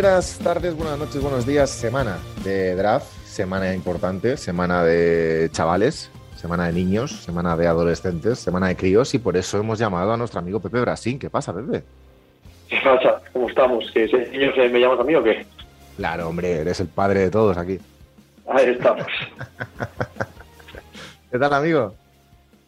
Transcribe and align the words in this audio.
Buenas 0.00 0.38
tardes, 0.38 0.76
buenas 0.76 0.96
noches, 0.96 1.20
buenos 1.20 1.44
días. 1.44 1.70
Semana 1.70 2.18
de 2.44 2.76
draft, 2.76 3.08
semana 3.24 3.74
importante, 3.74 4.36
semana 4.36 4.84
de 4.84 5.48
chavales, 5.50 6.12
semana 6.36 6.66
de 6.66 6.72
niños, 6.72 7.10
semana 7.10 7.56
de 7.56 7.66
adolescentes, 7.66 8.38
semana 8.38 8.68
de 8.68 8.76
críos 8.76 9.12
y 9.14 9.18
por 9.18 9.36
eso 9.36 9.58
hemos 9.58 9.76
llamado 9.76 10.12
a 10.12 10.16
nuestro 10.16 10.38
amigo 10.38 10.60
Pepe 10.60 10.80
Brasín. 10.80 11.18
¿Qué 11.18 11.28
pasa, 11.28 11.52
Pepe? 11.52 11.82
¿Qué 12.68 12.76
pasa? 12.84 13.20
¿Cómo 13.32 13.48
estamos? 13.48 13.90
¿Que 13.90 14.04
ese 14.04 14.18
niño 14.30 14.54
se 14.54 14.68
me 14.68 14.78
llamas 14.78 15.00
a 15.00 15.02
mí 15.02 15.16
o 15.16 15.24
qué? 15.24 15.44
Claro, 15.96 16.28
hombre, 16.28 16.60
eres 16.60 16.78
el 16.78 16.86
padre 16.86 17.22
de 17.22 17.30
todos 17.32 17.58
aquí. 17.58 17.80
Ahí 18.48 18.66
estamos. 18.66 19.02
¿Qué 21.32 21.38
tal, 21.40 21.52
amigo? 21.52 21.92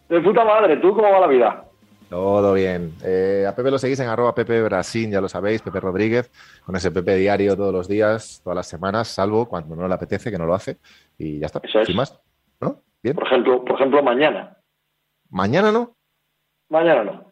De 0.08 0.20
puta 0.20 0.44
madre, 0.44 0.78
¿tú 0.78 0.92
cómo 0.96 1.08
va 1.08 1.20
la 1.20 1.28
vida? 1.28 1.64
Todo 2.10 2.54
bien. 2.54 2.92
Eh, 3.04 3.46
a 3.48 3.54
Pepe 3.54 3.70
lo 3.70 3.78
seguís 3.78 4.00
en 4.00 4.08
arroba 4.08 4.34
Pepe 4.34 4.60
Brasín, 4.62 5.12
ya 5.12 5.20
lo 5.20 5.28
sabéis, 5.28 5.62
Pepe 5.62 5.78
Rodríguez, 5.80 6.28
con 6.66 6.74
ese 6.74 6.90
Pepe 6.90 7.14
diario 7.14 7.56
todos 7.56 7.72
los 7.72 7.86
días, 7.88 8.40
todas 8.42 8.56
las 8.56 8.66
semanas, 8.66 9.06
salvo 9.08 9.46
cuando 9.48 9.76
no 9.76 9.86
le 9.86 9.94
apetece, 9.94 10.30
que 10.30 10.36
no 10.38 10.44
lo 10.44 10.54
hace, 10.54 10.78
y 11.16 11.38
ya 11.38 11.46
está. 11.46 11.60
Eso 11.62 11.80
es. 11.80 11.86
Sin 11.86 11.96
más. 11.96 12.18
¿No? 12.60 12.80
Bien. 13.02 13.14
Por 13.14 13.26
ejemplo, 13.28 13.64
por 13.64 13.76
ejemplo, 13.76 14.02
mañana. 14.02 14.56
Mañana 15.30 15.70
no. 15.70 15.94
Mañana 16.68 17.04
no. 17.04 17.30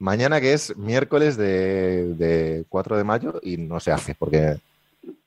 Mañana 0.00 0.40
que 0.40 0.54
es 0.54 0.76
miércoles 0.76 1.36
de, 1.36 2.14
de 2.14 2.64
4 2.68 2.96
de 2.96 3.04
mayo 3.04 3.34
y 3.42 3.58
no 3.58 3.78
se 3.80 3.92
hace 3.92 4.14
porque... 4.14 4.56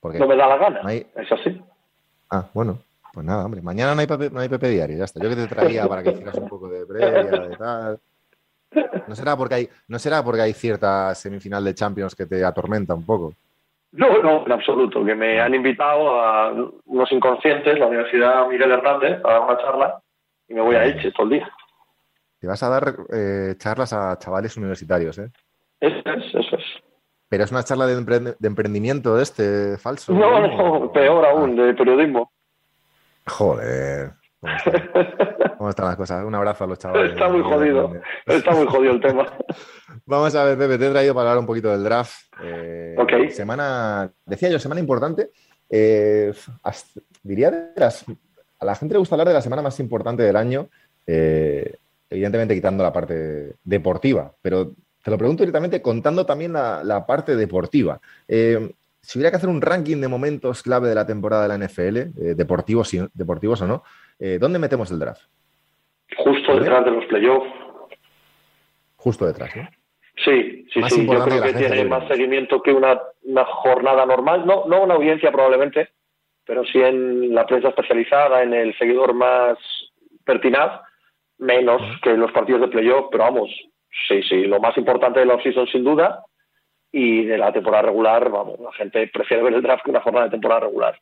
porque 0.00 0.18
No 0.18 0.26
me 0.26 0.36
da 0.36 0.46
la 0.46 0.56
gana. 0.58 0.82
no 0.82 0.88
hay- 0.88 1.06
Es 1.16 1.32
así. 1.32 1.58
Ah, 2.30 2.46
bueno, 2.52 2.78
pues 3.14 3.24
nada, 3.24 3.44
hombre. 3.46 3.62
Mañana 3.62 3.94
no 3.94 4.00
hay, 4.02 4.06
Pepe, 4.06 4.28
no 4.30 4.40
hay 4.40 4.48
Pepe 4.48 4.68
diario, 4.68 4.98
ya 4.98 5.04
está. 5.04 5.22
Yo 5.22 5.30
que 5.30 5.36
te 5.36 5.46
traía 5.46 5.86
para 5.88 6.02
que 6.02 6.10
hicieras 6.10 6.34
un 6.36 6.48
poco 6.48 6.68
de 6.68 6.84
previa, 6.84 7.22
de 7.48 7.56
tal. 7.56 8.00
No 9.06 9.14
será 9.14 9.36
porque 9.36 9.54
hay, 9.54 9.68
no 9.88 9.98
será 9.98 10.22
porque 10.24 10.40
hay 10.40 10.52
cierta 10.54 11.14
semifinal 11.14 11.62
de 11.64 11.74
Champions 11.74 12.14
que 12.14 12.26
te 12.26 12.42
atormenta 12.44 12.94
un 12.94 13.04
poco. 13.04 13.34
No, 13.92 14.20
no, 14.22 14.44
en 14.46 14.52
absoluto. 14.52 15.04
Que 15.04 15.14
me 15.14 15.40
han 15.40 15.54
invitado 15.54 16.20
a 16.20 16.52
unos 16.86 17.12
inconscientes, 17.12 17.78
la 17.78 17.86
Universidad 17.86 18.46
Miguel 18.48 18.72
Hernández, 18.72 19.20
a 19.24 19.28
dar 19.30 19.40
una 19.42 19.58
charla 19.58 20.00
y 20.48 20.54
me 20.54 20.62
voy 20.62 20.74
a 20.76 20.84
Elche 20.84 21.12
todo 21.12 21.24
el 21.24 21.30
día. 21.34 21.50
Te 22.40 22.46
vas 22.46 22.62
a 22.62 22.68
dar 22.70 22.96
eh, 23.12 23.54
charlas 23.58 23.92
a 23.92 24.18
chavales 24.18 24.56
universitarios, 24.56 25.18
¿eh? 25.18 25.30
Eso 25.80 25.96
es, 26.06 26.34
eso 26.34 26.56
es. 26.56 26.64
Pero 27.28 27.44
es 27.44 27.50
una 27.52 27.62
charla 27.62 27.86
de, 27.86 27.96
emprend- 27.98 28.36
de 28.38 28.48
emprendimiento 28.48 29.20
este 29.20 29.76
falso. 29.78 30.12
No, 30.12 30.40
no, 30.40 30.92
peor 30.92 31.24
aún, 31.26 31.56
de 31.56 31.74
periodismo. 31.74 32.32
Joder. 33.26 34.12
¿Cómo 34.44 34.56
están? 34.56 35.56
¿Cómo 35.58 35.70
están 35.70 35.86
las 35.86 35.96
cosas? 35.96 36.24
Un 36.24 36.34
abrazo 36.34 36.64
a 36.64 36.66
los 36.66 36.78
chavales. 36.78 37.12
Está 37.12 37.28
muy 37.28 37.42
jodido. 37.42 37.94
Está 38.26 38.50
muy 38.52 38.66
jodido 38.66 38.92
el 38.94 39.00
tema. 39.00 39.26
Vamos 40.06 40.34
a 40.34 40.44
ver, 40.44 40.58
Pepe, 40.58 40.78
te 40.78 40.86
he 40.86 40.90
traído 40.90 41.14
para 41.14 41.30
hablar 41.30 41.40
un 41.40 41.46
poquito 41.46 41.70
del 41.70 41.84
draft. 41.84 42.14
Eh, 42.42 42.94
Ok. 42.98 43.30
Semana, 43.30 44.10
decía 44.26 44.48
yo, 44.50 44.58
semana 44.58 44.80
importante. 44.80 45.30
Eh, 45.70 46.32
hasta- 46.62 47.00
diría 47.22 47.50
de 47.50 47.68
las, 47.76 48.04
a 48.60 48.64
la 48.64 48.74
gente 48.74 48.94
le 48.94 48.98
gusta 48.98 49.14
hablar 49.14 49.28
de 49.28 49.34
la 49.34 49.42
semana 49.42 49.62
más 49.62 49.80
importante 49.80 50.22
del 50.22 50.36
año, 50.36 50.68
eh, 51.06 51.76
evidentemente 52.10 52.54
quitando 52.54 52.82
la 52.84 52.92
parte 52.92 53.54
deportiva, 53.64 54.32
pero 54.42 54.72
te 55.02 55.10
lo 55.10 55.18
pregunto 55.18 55.42
directamente 55.42 55.80
contando 55.82 56.24
también 56.26 56.52
la, 56.52 56.82
la 56.84 57.04
parte 57.06 57.34
deportiva. 57.36 58.00
Eh, 58.28 58.72
si 59.00 59.18
hubiera 59.18 59.30
que 59.30 59.36
hacer 59.36 59.48
un 59.50 59.60
ranking 59.60 60.00
de 60.00 60.08
momentos 60.08 60.62
clave 60.62 60.88
de 60.88 60.94
la 60.94 61.06
temporada 61.06 61.42
de 61.42 61.48
la 61.48 61.58
NFL, 61.66 62.34
deportivos, 62.36 62.90
deportivos 63.12 63.60
o 63.60 63.66
no, 63.66 63.82
eh, 64.18 64.38
¿dónde 64.40 64.58
metemos 64.58 64.90
el 64.90 64.98
draft? 64.98 65.22
Justo 66.16 66.58
detrás 66.58 66.84
de 66.84 66.90
los 66.90 67.04
playoffs. 67.06 67.50
Justo 68.96 69.26
detrás, 69.26 69.54
¿no? 69.56 69.68
Sí, 70.24 70.66
sí, 70.72 70.80
Más 70.80 70.92
sí. 70.92 71.06
Yo 71.06 71.24
creo 71.24 71.42
que 71.42 71.52
tiene 71.54 71.84
más 71.84 72.06
seguimiento 72.08 72.62
que 72.62 72.72
una, 72.72 73.00
una 73.24 73.44
jornada 73.44 74.06
normal. 74.06 74.46
No, 74.46 74.64
no 74.66 74.84
una 74.84 74.94
audiencia 74.94 75.32
probablemente, 75.32 75.88
pero 76.46 76.64
sí 76.64 76.80
en 76.80 77.34
la 77.34 77.46
prensa 77.46 77.68
especializada, 77.68 78.42
en 78.42 78.54
el 78.54 78.76
seguidor 78.78 79.12
más 79.12 79.58
pertinaz, 80.24 80.80
menos 81.38 81.82
que 82.00 82.14
los 82.14 82.30
partidos 82.32 82.60
de 82.62 82.68
playoff. 82.68 83.08
Pero 83.10 83.24
vamos, 83.24 83.50
sí, 84.08 84.22
sí. 84.22 84.44
Lo 84.44 84.60
más 84.60 84.76
importante 84.78 85.20
de 85.20 85.26
la 85.26 85.34
offseason 85.34 85.66
sin 85.66 85.84
duda. 85.84 86.24
Y 86.96 87.24
de 87.24 87.36
la 87.36 87.52
temporada 87.52 87.82
regular, 87.82 88.30
vamos, 88.30 88.60
la 88.60 88.72
gente 88.72 89.08
prefiere 89.08 89.42
ver 89.42 89.54
el 89.54 89.62
draft 89.62 89.84
que 89.84 89.90
una 89.90 90.00
jornada 90.00 90.26
de 90.26 90.30
temporada 90.30 90.60
regular. 90.60 90.96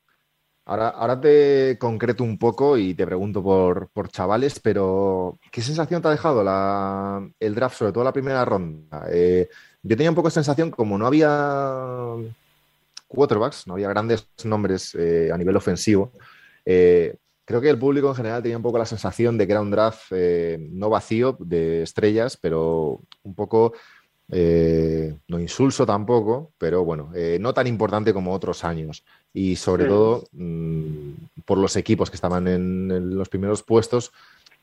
Ahora, 0.64 0.90
ahora 0.90 1.20
te 1.20 1.76
concreto 1.78 2.22
un 2.22 2.38
poco 2.38 2.78
y 2.78 2.94
te 2.94 3.04
pregunto 3.04 3.42
por, 3.42 3.88
por 3.88 4.08
chavales, 4.10 4.60
pero 4.60 5.38
¿qué 5.50 5.60
sensación 5.60 6.00
te 6.00 6.08
ha 6.08 6.12
dejado 6.12 6.40
el 7.40 7.54
draft, 7.54 7.76
sobre 7.76 7.92
todo 7.92 8.04
la 8.04 8.12
primera 8.12 8.44
ronda? 8.44 9.06
Eh, 9.10 9.48
yo 9.82 9.96
tenía 9.96 10.10
un 10.10 10.14
poco 10.14 10.28
de 10.28 10.34
sensación, 10.34 10.70
como 10.70 10.96
no 10.96 11.06
había 11.06 12.14
quarterbacks, 13.08 13.66
no 13.66 13.74
había 13.74 13.88
grandes 13.88 14.28
nombres 14.44 14.94
eh, 14.94 15.30
a 15.32 15.36
nivel 15.36 15.56
ofensivo, 15.56 16.12
eh, 16.64 17.16
creo 17.44 17.60
que 17.60 17.68
el 17.68 17.78
público 17.78 18.10
en 18.10 18.14
general 18.14 18.40
tenía 18.40 18.56
un 18.56 18.62
poco 18.62 18.78
la 18.78 18.86
sensación 18.86 19.36
de 19.36 19.46
que 19.46 19.52
era 19.52 19.62
un 19.62 19.72
draft 19.72 20.12
no 20.12 20.90
vacío 20.90 21.36
de 21.40 21.82
estrellas, 21.82 22.38
pero 22.40 23.00
un 23.24 23.34
poco 23.34 23.72
eh, 24.34 25.15
no 25.28 25.38
insulso 25.38 25.84
tampoco, 25.84 26.53
pero 26.59 26.84
bueno, 26.84 27.10
eh, 27.15 27.37
no 27.41 27.53
tan 27.53 27.66
importante 27.66 28.12
como 28.15 28.32
otros 28.32 28.65
años. 28.65 29.04
Y 29.34 29.56
sobre 29.56 29.84
Sí. 29.84 29.88
todo 29.91 30.25
mm, 30.32 31.12
por 31.44 31.59
los 31.59 31.76
equipos 31.76 32.10
que 32.10 32.16
estaban 32.16 32.48
en, 32.48 32.91
en 32.91 33.16
los 33.16 33.28
primeros 33.28 33.62
puestos. 33.62 34.10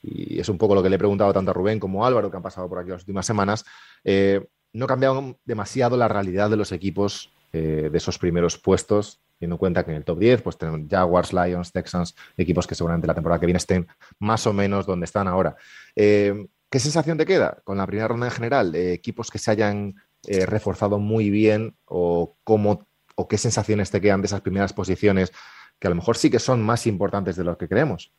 Y 0.02 0.40
es 0.40 0.50
un 0.50 0.58
poco 0.58 0.74
lo 0.76 0.82
que 0.82 0.90
le 0.90 0.96
he 0.96 1.00
preguntado 1.00 1.32
tanto 1.34 1.52
a 1.52 1.54
Rubén 1.54 1.80
como 1.80 2.04
a 2.04 2.08
Álvaro, 2.08 2.32
que 2.32 2.38
han 2.38 2.44
pasado 2.44 2.68
por 2.68 2.80
aquí 2.80 2.90
las 2.90 3.02
últimas 3.02 3.26
semanas. 3.26 3.64
eh, 4.04 4.46
no 4.72 4.86
cambiaban 4.86 5.36
demasiado 5.46 5.98
la 5.98 6.08
realidad 6.08 6.48
de 6.50 6.56
los 6.56 6.72
equipos 6.72 7.32
de 7.52 7.90
esos 7.92 8.20
primeros 8.20 8.60
puestos, 8.60 9.20
teniendo 9.40 9.56
en 9.56 9.58
cuenta 9.58 9.84
que 9.84 9.90
en 9.90 9.98
el 9.98 10.04
top 10.04 10.20
10 10.20 10.44
pues 10.44 10.56
tenemos 10.60 10.82
Jaguars, 10.88 11.34
Lions, 11.34 11.72
Texans, 11.72 12.16
equipos 12.38 12.68
que 12.68 12.76
seguramente 12.76 13.08
la 13.08 13.16
temporada 13.16 13.40
que 13.40 13.48
viene 13.48 13.58
estén 13.58 13.88
más 14.20 14.46
o 14.46 14.54
menos 14.54 14.86
donde 14.86 15.06
están 15.06 15.28
ahora. 15.28 15.56
Eh, 15.96 16.46
¿Qué 16.70 16.80
sensación 16.80 17.18
te 17.18 17.26
queda 17.26 17.58
con 17.64 17.78
la 17.78 17.88
primera 17.88 18.08
ronda 18.08 18.28
en 18.28 18.32
general? 18.32 18.76
Eh, 18.76 18.94
¿Equipos 18.94 19.30
que 19.32 19.40
se 19.40 19.52
hayan 19.52 19.96
eh, 20.28 20.46
reforzado 20.46 21.00
muy 21.00 21.30
bien 21.30 21.76
o, 21.86 22.36
cómo, 22.44 22.86
o 23.16 23.28
qué 23.28 23.38
sensaciones 23.38 23.90
te 23.92 24.02
quedan 24.02 24.22
de 24.22 24.28
esas 24.28 24.42
primeras 24.42 24.74
posiciones 24.74 25.32
que 25.80 25.88
a 25.88 25.90
lo 25.90 25.96
mejor 25.96 26.18
sí 26.18 26.30
que 26.30 26.40
son 26.40 26.62
más 26.64 26.86
importantes 26.88 27.36
de 27.38 27.44
lo 27.44 27.58
que 27.58 27.68
creemos? 27.68 28.12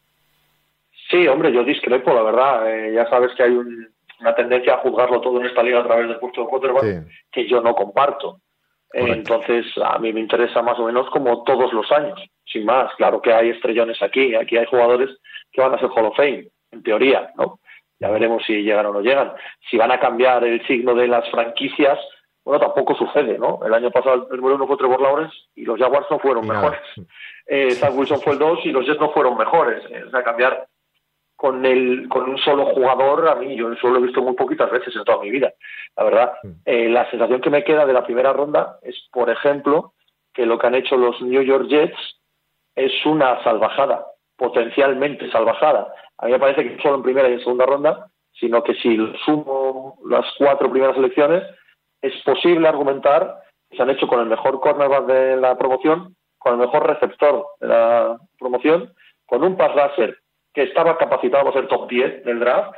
Sí, 1.10 1.26
hombre, 1.28 1.52
yo 1.52 1.62
discrepo, 1.64 2.12
la 2.14 2.22
verdad. 2.22 2.74
Eh, 2.74 2.92
ya 2.94 3.08
sabes 3.08 3.32
que 3.36 3.42
hay 3.42 3.50
un- 3.50 3.88
una 4.20 4.34
tendencia 4.34 4.74
a 4.74 4.78
juzgarlo 4.78 5.20
todo 5.20 5.40
en 5.40 5.46
esta 5.46 5.62
liga 5.62 5.80
a 5.80 5.84
través 5.86 6.08
del 6.08 6.18
puesto 6.18 6.42
de 6.42 6.46
quarterback. 6.48 6.82
Sí. 6.84 7.16
que 7.32 7.48
yo 7.48 7.60
no 7.62 7.74
comparto. 7.74 8.40
Eh. 8.92 9.04
Entonces, 9.08 9.66
a 9.82 9.98
mí 9.98 10.12
me 10.12 10.20
interesa 10.20 10.62
más 10.62 10.78
o 10.78 10.86
menos 10.86 11.08
como 11.10 11.44
todos 11.44 11.72
los 11.72 11.90
años, 11.92 12.20
sin 12.44 12.64
más. 12.64 12.92
Claro 12.96 13.22
que 13.22 13.32
hay 13.32 13.50
estrellones 13.50 14.02
aquí, 14.02 14.34
aquí 14.34 14.56
hay 14.56 14.66
jugadores 14.66 15.10
que 15.52 15.60
van 15.60 15.72
a 15.74 15.78
ser 15.78 15.88
Hall 15.94 16.06
of 16.06 16.16
Fame, 16.16 16.48
en 16.72 16.82
teoría, 16.82 17.30
¿no? 17.36 17.60
Ya 18.00 18.10
veremos 18.10 18.42
si 18.44 18.62
llegan 18.62 18.86
o 18.86 18.92
no 18.92 19.00
llegan. 19.02 19.32
Si 19.70 19.76
van 19.76 19.92
a 19.92 20.00
cambiar 20.00 20.42
el 20.44 20.66
signo 20.66 20.94
de 20.94 21.06
las 21.06 21.28
franquicias, 21.30 21.98
bueno, 22.44 22.60
tampoco 22.60 22.94
sucede, 22.94 23.38
¿no? 23.38 23.60
El 23.64 23.74
año 23.74 23.90
pasado 23.90 24.26
el 24.30 24.36
número 24.38 24.56
uno 24.56 24.66
fue 24.66 24.78
Trevor 24.78 25.00
Lawrence 25.00 25.36
y 25.54 25.64
los 25.64 25.78
Jaguars 25.78 26.06
no 26.10 26.18
fueron 26.18 26.46
mejores. 26.46 26.80
Eh, 27.46 27.72
Zach 27.72 27.92
Wilson 27.94 28.20
fue 28.20 28.34
el 28.34 28.38
dos 28.38 28.60
y 28.64 28.70
los 28.70 28.86
Jets 28.86 29.00
no 29.00 29.10
fueron 29.10 29.36
mejores. 29.36 29.84
Eh, 29.90 30.04
o 30.06 30.10
sea, 30.10 30.22
cambiar 30.22 30.66
con 31.36 31.64
el 31.64 32.08
con 32.08 32.28
un 32.28 32.38
solo 32.38 32.66
jugador, 32.66 33.28
a 33.28 33.34
mí 33.34 33.56
yo 33.56 33.72
eso 33.72 33.88
lo 33.88 33.98
he 33.98 34.02
visto 34.02 34.22
muy 34.22 34.34
poquitas 34.34 34.70
veces 34.70 34.94
en 34.94 35.04
toda 35.04 35.22
mi 35.22 35.30
vida, 35.30 35.52
la 35.96 36.04
verdad. 36.04 36.32
Eh, 36.64 36.88
la 36.88 37.10
sensación 37.10 37.40
que 37.40 37.50
me 37.50 37.64
queda 37.64 37.86
de 37.86 37.92
la 37.92 38.04
primera 38.04 38.32
ronda 38.32 38.78
es, 38.82 39.08
por 39.10 39.30
ejemplo, 39.30 39.94
que 40.32 40.46
lo 40.46 40.58
que 40.58 40.66
han 40.66 40.74
hecho 40.74 40.96
los 40.96 41.20
New 41.22 41.42
York 41.42 41.66
Jets 41.68 42.20
es 42.76 42.92
una 43.04 43.42
salvajada, 43.42 44.06
potencialmente 44.40 45.30
salvajada. 45.30 45.92
A 46.16 46.24
mí 46.24 46.32
me 46.32 46.38
parece 46.38 46.64
que 46.64 46.82
solo 46.82 46.94
en 46.94 47.02
primera 47.02 47.28
y 47.28 47.34
en 47.34 47.40
segunda 47.40 47.66
ronda, 47.66 48.06
sino 48.32 48.64
que 48.64 48.74
si 48.76 48.96
sumo 49.26 49.98
las 50.08 50.24
cuatro 50.38 50.70
primeras 50.70 50.96
elecciones, 50.96 51.44
es 52.00 52.14
posible 52.22 52.66
argumentar 52.66 53.42
que 53.68 53.76
se 53.76 53.82
han 53.82 53.90
hecho 53.90 54.08
con 54.08 54.18
el 54.18 54.26
mejor 54.26 54.58
cornerback 54.60 55.04
de 55.04 55.36
la 55.36 55.58
promoción, 55.58 56.16
con 56.38 56.54
el 56.54 56.60
mejor 56.60 56.86
receptor 56.86 57.48
de 57.60 57.68
la 57.68 58.18
promoción, 58.38 58.94
con 59.26 59.44
un 59.44 59.58
pass 59.58 59.74
rusher 59.74 60.16
que 60.54 60.62
estaba 60.62 60.96
capacitado 60.96 61.44
para 61.44 61.60
ser 61.60 61.68
top 61.68 61.90
10 61.90 62.24
del 62.24 62.40
draft 62.40 62.74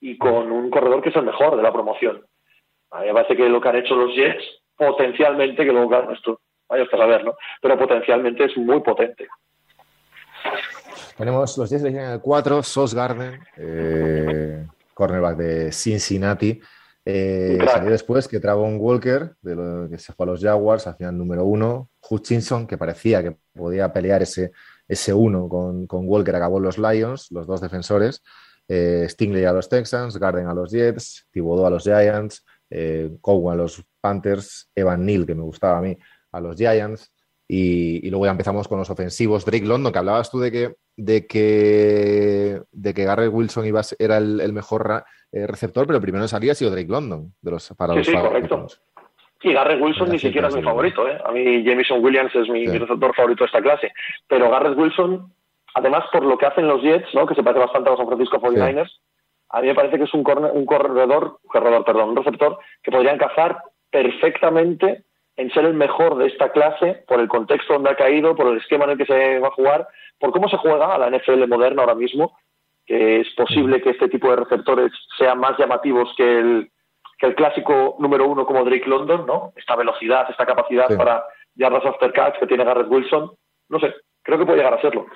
y 0.00 0.18
con 0.18 0.50
un 0.50 0.70
corredor 0.70 1.02
que 1.02 1.10
es 1.10 1.16
el 1.16 1.22
mejor 1.22 1.56
de 1.56 1.62
la 1.62 1.72
promoción. 1.72 2.26
A 2.90 3.02
mí 3.02 3.06
me 3.06 3.14
parece 3.14 3.36
que 3.36 3.48
lo 3.48 3.60
que 3.60 3.68
han 3.68 3.76
hecho 3.76 3.94
los 3.94 4.12
Jets, 4.12 4.44
potencialmente, 4.76 5.64
que 5.64 5.72
luego, 5.72 5.88
claro, 5.88 6.12
esto 6.12 6.40
vaya 6.68 6.82
usted 6.82 6.98
a 6.98 7.02
saber, 7.02 7.24
¿no? 7.24 7.34
Pero 7.62 7.78
potencialmente 7.78 8.44
es 8.44 8.56
muy 8.56 8.80
potente. 8.80 9.28
Tenemos 11.16 11.56
los 11.58 11.70
Jets 11.70 11.84
en 11.84 11.96
el 11.96 12.20
4, 12.20 12.62
Sos 12.62 12.94
Garden, 12.94 13.40
eh, 13.56 14.66
cornerback 14.94 15.36
de 15.36 15.72
Cincinnati. 15.72 16.60
Eh, 17.04 17.58
salió 17.72 17.90
después 17.90 18.26
que 18.26 18.40
Travon 18.40 18.78
Walker, 18.80 19.34
de 19.40 19.54
lo 19.54 19.88
que 19.88 19.98
se 19.98 20.12
fue 20.12 20.26
a 20.26 20.30
los 20.30 20.42
Jaguars, 20.42 20.86
al 20.86 20.96
final 20.96 21.16
número 21.16 21.44
uno. 21.44 21.90
Hutchinson, 22.08 22.66
que 22.66 22.76
parecía 22.76 23.22
que 23.22 23.36
podía 23.54 23.92
pelear 23.92 24.22
ese, 24.22 24.50
ese 24.88 25.14
uno 25.14 25.48
con, 25.48 25.86
con 25.86 26.08
Walker, 26.08 26.34
acabó 26.34 26.58
en 26.58 26.64
los 26.64 26.78
Lions, 26.78 27.28
los 27.30 27.46
dos 27.46 27.60
defensores. 27.60 28.22
Eh, 28.68 29.06
Stingley 29.08 29.44
a 29.44 29.52
los 29.52 29.68
Texans, 29.68 30.18
Garden 30.18 30.48
a 30.48 30.54
los 30.54 30.72
Jets, 30.72 31.28
Thibodeau 31.30 31.66
a 31.66 31.70
los 31.70 31.84
Giants, 31.84 32.44
eh, 32.68 33.16
Cowan 33.20 33.54
a 33.54 33.62
los 33.62 33.84
Panthers, 34.00 34.68
Evan 34.74 35.04
Neal, 35.06 35.26
que 35.26 35.34
me 35.34 35.42
gustaba 35.42 35.78
a 35.78 35.82
mí, 35.82 35.96
a 36.32 36.40
los 36.40 36.56
Giants. 36.56 37.12
Y, 37.48 38.10
luego 38.10 38.26
ya 38.26 38.32
empezamos 38.32 38.66
con 38.66 38.78
los 38.78 38.90
ofensivos. 38.90 39.44
Drake 39.44 39.66
London, 39.66 39.92
que 39.92 39.98
hablabas 39.98 40.30
tú 40.30 40.40
de 40.40 40.50
que, 40.50 40.74
de 40.96 41.26
que, 41.26 42.60
de 42.72 42.94
que 42.94 43.04
Garrett 43.04 43.32
Wilson 43.32 43.66
iba 43.66 43.82
era 43.98 44.16
el, 44.16 44.52
mejor 44.52 45.04
eh, 45.32 45.46
receptor, 45.46 45.86
pero 45.86 45.96
el 45.96 46.02
primero 46.02 46.24
en 46.24 46.28
salir 46.28 46.50
ha 46.50 46.54
sido 46.54 46.70
Drake 46.72 46.90
London 46.90 47.32
de 47.40 47.50
los, 47.50 47.72
para 47.76 47.92
sí, 47.92 47.98
los 47.98 48.06
sí, 48.06 48.14
correcto. 48.14 48.66
Y 49.42 49.52
Garrett 49.52 49.80
Wilson 49.80 50.10
ni 50.10 50.18
siquiera 50.18 50.48
es 50.48 50.56
mi 50.56 50.62
favorito. 50.62 51.06
¿eh? 51.08 51.18
A 51.24 51.30
mí 51.30 51.62
Jameson 51.62 52.04
Williams 52.04 52.34
es 52.34 52.48
mi, 52.48 52.66
receptor 52.66 53.14
favorito 53.14 53.44
de 53.44 53.46
esta 53.46 53.62
clase. 53.62 53.92
Pero 54.26 54.50
Garrett 54.50 54.76
Wilson, 54.76 55.32
además 55.74 56.04
por 56.10 56.24
lo 56.24 56.36
que 56.36 56.46
hacen 56.46 56.66
los 56.66 56.82
Jets, 56.82 57.14
¿no? 57.14 57.26
que 57.26 57.36
se 57.36 57.44
parece 57.44 57.60
bastante 57.60 57.88
a 57.88 57.92
los 57.92 57.98
San 58.00 58.08
Francisco 58.08 58.40
49ers, 58.40 58.90
a 59.50 59.60
mí 59.60 59.68
me 59.68 59.74
parece 59.76 59.98
que 59.98 60.04
es 60.04 60.14
un, 60.14 60.24
un 60.52 60.66
corredor, 60.66 61.38
corredor, 61.46 61.84
perdón, 61.84 62.10
un 62.10 62.16
receptor 62.16 62.58
que 62.82 62.90
podría 62.90 63.12
encajar 63.12 63.62
perfectamente 63.88 65.04
en 65.36 65.50
ser 65.50 65.64
el 65.64 65.74
mejor 65.74 66.16
de 66.16 66.26
esta 66.26 66.50
clase 66.50 67.04
por 67.06 67.20
el 67.20 67.28
contexto 67.28 67.74
donde 67.74 67.90
ha 67.90 67.96
caído, 67.96 68.34
por 68.34 68.48
el 68.48 68.58
esquema 68.58 68.84
en 68.84 68.90
el 68.90 68.98
que 68.98 69.06
se 69.06 69.38
va 69.38 69.48
a 69.48 69.52
jugar, 69.52 69.88
por 70.18 70.32
cómo 70.32 70.48
se 70.48 70.56
juega 70.56 70.94
a 70.94 70.98
la 70.98 71.10
NFL 71.10 71.46
moderna 71.46 71.82
ahora 71.82 71.94
mismo, 71.94 72.38
que 72.86 73.20
es 73.20 73.28
posible 73.34 73.82
que 73.82 73.90
este 73.90 74.08
tipo 74.08 74.30
de 74.30 74.36
receptores 74.36 74.92
sean 75.18 75.38
más 75.38 75.58
llamativos 75.58 76.08
que 76.16 76.38
el, 76.38 76.70
que 77.18 77.26
el 77.26 77.34
clásico 77.34 77.96
número 77.98 78.28
uno 78.28 78.46
como 78.46 78.64
Drake 78.64 78.88
London, 78.88 79.26
¿no? 79.26 79.52
Esta 79.56 79.76
velocidad, 79.76 80.26
esta 80.30 80.46
capacidad 80.46 80.96
para 80.96 81.24
yardas 81.54 81.84
after 81.84 82.12
catch 82.12 82.38
que 82.38 82.46
tiene 82.46 82.64
Garrett 82.64 82.90
Wilson, 82.90 83.32
no 83.68 83.80
sé, 83.80 83.94
creo 84.22 84.38
que 84.38 84.46
puede 84.46 84.58
llegar 84.58 84.74
a 84.74 84.80
serlo. 84.80 85.06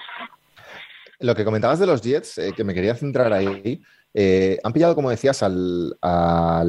Lo 1.21 1.35
que 1.35 1.45
comentabas 1.45 1.79
de 1.79 1.87
los 1.87 2.03
Jets, 2.03 2.39
eh, 2.39 2.53
que 2.57 2.65
me 2.65 2.75
quería 2.75 2.95
centrar 2.95 3.33
ahí, 3.33 3.81
eh, 4.13 4.59
han 4.63 4.73
pillado, 4.73 4.95
como 4.95 5.11
decías, 5.11 5.43
al, 5.43 5.97
a 6.03 6.65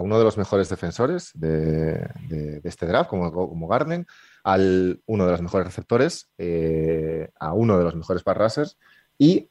uno 0.00 0.18
de 0.18 0.24
los 0.24 0.36
mejores 0.36 0.68
defensores 0.68 1.30
de, 1.34 2.60
este 2.64 2.86
draft, 2.86 3.10
como, 3.10 3.32
como 3.32 3.68
Garden, 3.68 4.06
al 4.42 5.00
uno 5.06 5.24
de 5.24 5.32
los 5.32 5.42
mejores 5.42 5.66
receptores, 5.66 6.30
eh, 6.38 7.30
a 7.38 7.52
uno 7.52 7.78
de 7.78 7.84
los 7.84 7.94
mejores 7.94 8.22
pass 8.22 8.76
y, 9.16 9.48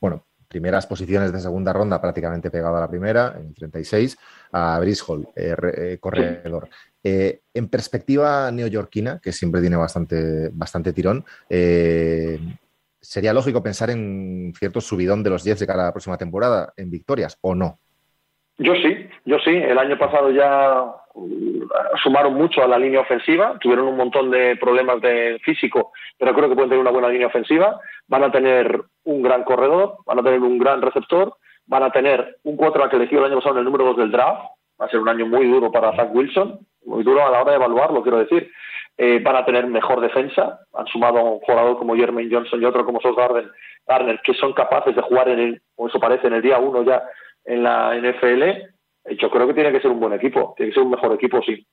bueno, 0.00 0.26
primeras 0.48 0.86
posiciones 0.86 1.32
de 1.32 1.40
segunda 1.40 1.72
ronda 1.72 2.00
prácticamente 2.00 2.50
pegado 2.50 2.76
a 2.76 2.80
la 2.80 2.90
primera, 2.90 3.36
en 3.38 3.54
36, 3.54 4.18
a 4.52 4.78
Brice 4.80 5.02
Hall, 5.06 5.28
eh, 5.36 5.98
corredor. 6.00 6.68
en 7.02 7.68
perspectiva 7.68 8.50
neoyorquina, 8.50 9.20
que 9.20 9.32
siempre 9.32 9.60
tiene 9.62 9.76
bastante, 9.76 10.50
bastante 10.52 10.92
tirón, 10.92 11.24
sería 13.00 13.32
lógico 13.32 13.62
pensar 13.62 13.90
en 13.90 14.52
cierto 14.56 14.80
subidón 14.80 15.22
de 15.22 15.30
los 15.30 15.44
10 15.44 15.60
de 15.60 15.66
cara 15.66 15.82
a 15.82 15.86
la 15.86 15.92
próxima 15.92 16.18
temporada 16.18 16.72
en 16.76 16.90
victorias, 16.90 17.38
¿o 17.40 17.54
no? 17.54 17.78
Yo 18.58 18.74
sí, 18.74 19.08
yo 19.24 19.38
sí. 19.38 19.50
El 19.50 19.78
año 19.78 19.98
pasado 19.98 20.30
ya 20.30 20.84
uh, 21.14 21.68
sumaron 22.02 22.34
mucho 22.34 22.62
a 22.62 22.68
la 22.68 22.78
línea 22.78 23.00
ofensiva, 23.00 23.56
tuvieron 23.58 23.88
un 23.88 23.96
montón 23.96 24.30
de 24.30 24.56
problemas 24.56 25.00
de 25.00 25.40
físico, 25.42 25.92
pero 26.18 26.34
creo 26.34 26.48
que 26.48 26.54
pueden 26.54 26.68
tener 26.68 26.82
una 26.82 26.90
buena 26.90 27.08
línea 27.08 27.28
ofensiva. 27.28 27.80
Van 28.06 28.22
a 28.22 28.30
tener 28.30 28.82
un 29.04 29.22
gran 29.22 29.44
corredor, 29.44 29.96
van 30.04 30.18
a 30.18 30.22
tener 30.22 30.40
un 30.40 30.58
gran 30.58 30.82
receptor, 30.82 31.34
van 31.66 31.84
a 31.84 31.90
tener 31.90 32.38
un 32.42 32.56
quarterback 32.56 32.90
que 32.90 32.96
elegido 32.96 33.24
el 33.24 33.30
año 33.30 33.36
pasado 33.36 33.54
en 33.54 33.60
el 33.60 33.64
número 33.64 33.84
2 33.86 33.96
del 33.96 34.12
draft. 34.12 34.42
Va 34.78 34.86
a 34.86 34.90
ser 34.90 35.00
un 35.00 35.08
año 35.08 35.26
muy 35.26 35.46
duro 35.46 35.72
para 35.72 35.96
Zach 35.96 36.14
Wilson, 36.14 36.60
muy 36.84 37.02
duro 37.02 37.26
a 37.26 37.30
la 37.30 37.40
hora 37.40 37.52
de 37.52 37.56
evaluarlo, 37.56 38.02
quiero 38.02 38.18
decir. 38.18 38.50
Eh, 39.02 39.18
van 39.18 39.34
a 39.34 39.46
tener 39.46 39.66
mejor 39.66 40.02
defensa. 40.02 40.60
Han 40.74 40.86
sumado 40.88 41.20
a 41.20 41.22
un 41.22 41.40
jugador 41.40 41.78
como 41.78 41.96
Jermaine 41.96 42.30
Johnson 42.30 42.60
y 42.60 42.66
otro 42.66 42.84
como 42.84 43.00
Sos 43.00 43.16
Garner, 43.16 44.20
que 44.22 44.34
son 44.34 44.52
capaces 44.52 44.94
de 44.94 45.00
jugar 45.00 45.30
en 45.30 45.38
el, 45.38 45.62
o 45.76 45.88
eso 45.88 45.98
parece, 45.98 46.26
en 46.26 46.34
el 46.34 46.42
día 46.42 46.58
uno 46.58 46.84
ya 46.84 47.02
en 47.46 47.62
la 47.62 47.94
NFL. 47.94 48.42
Eh, 48.42 49.16
yo 49.18 49.30
creo 49.30 49.46
que 49.46 49.54
tiene 49.54 49.72
que 49.72 49.80
ser 49.80 49.90
un 49.90 50.00
buen 50.00 50.12
equipo, 50.12 50.52
tiene 50.54 50.70
que 50.70 50.74
ser 50.74 50.82
un 50.82 50.90
mejor 50.90 51.14
equipo, 51.14 51.40
sí. 51.40 51.66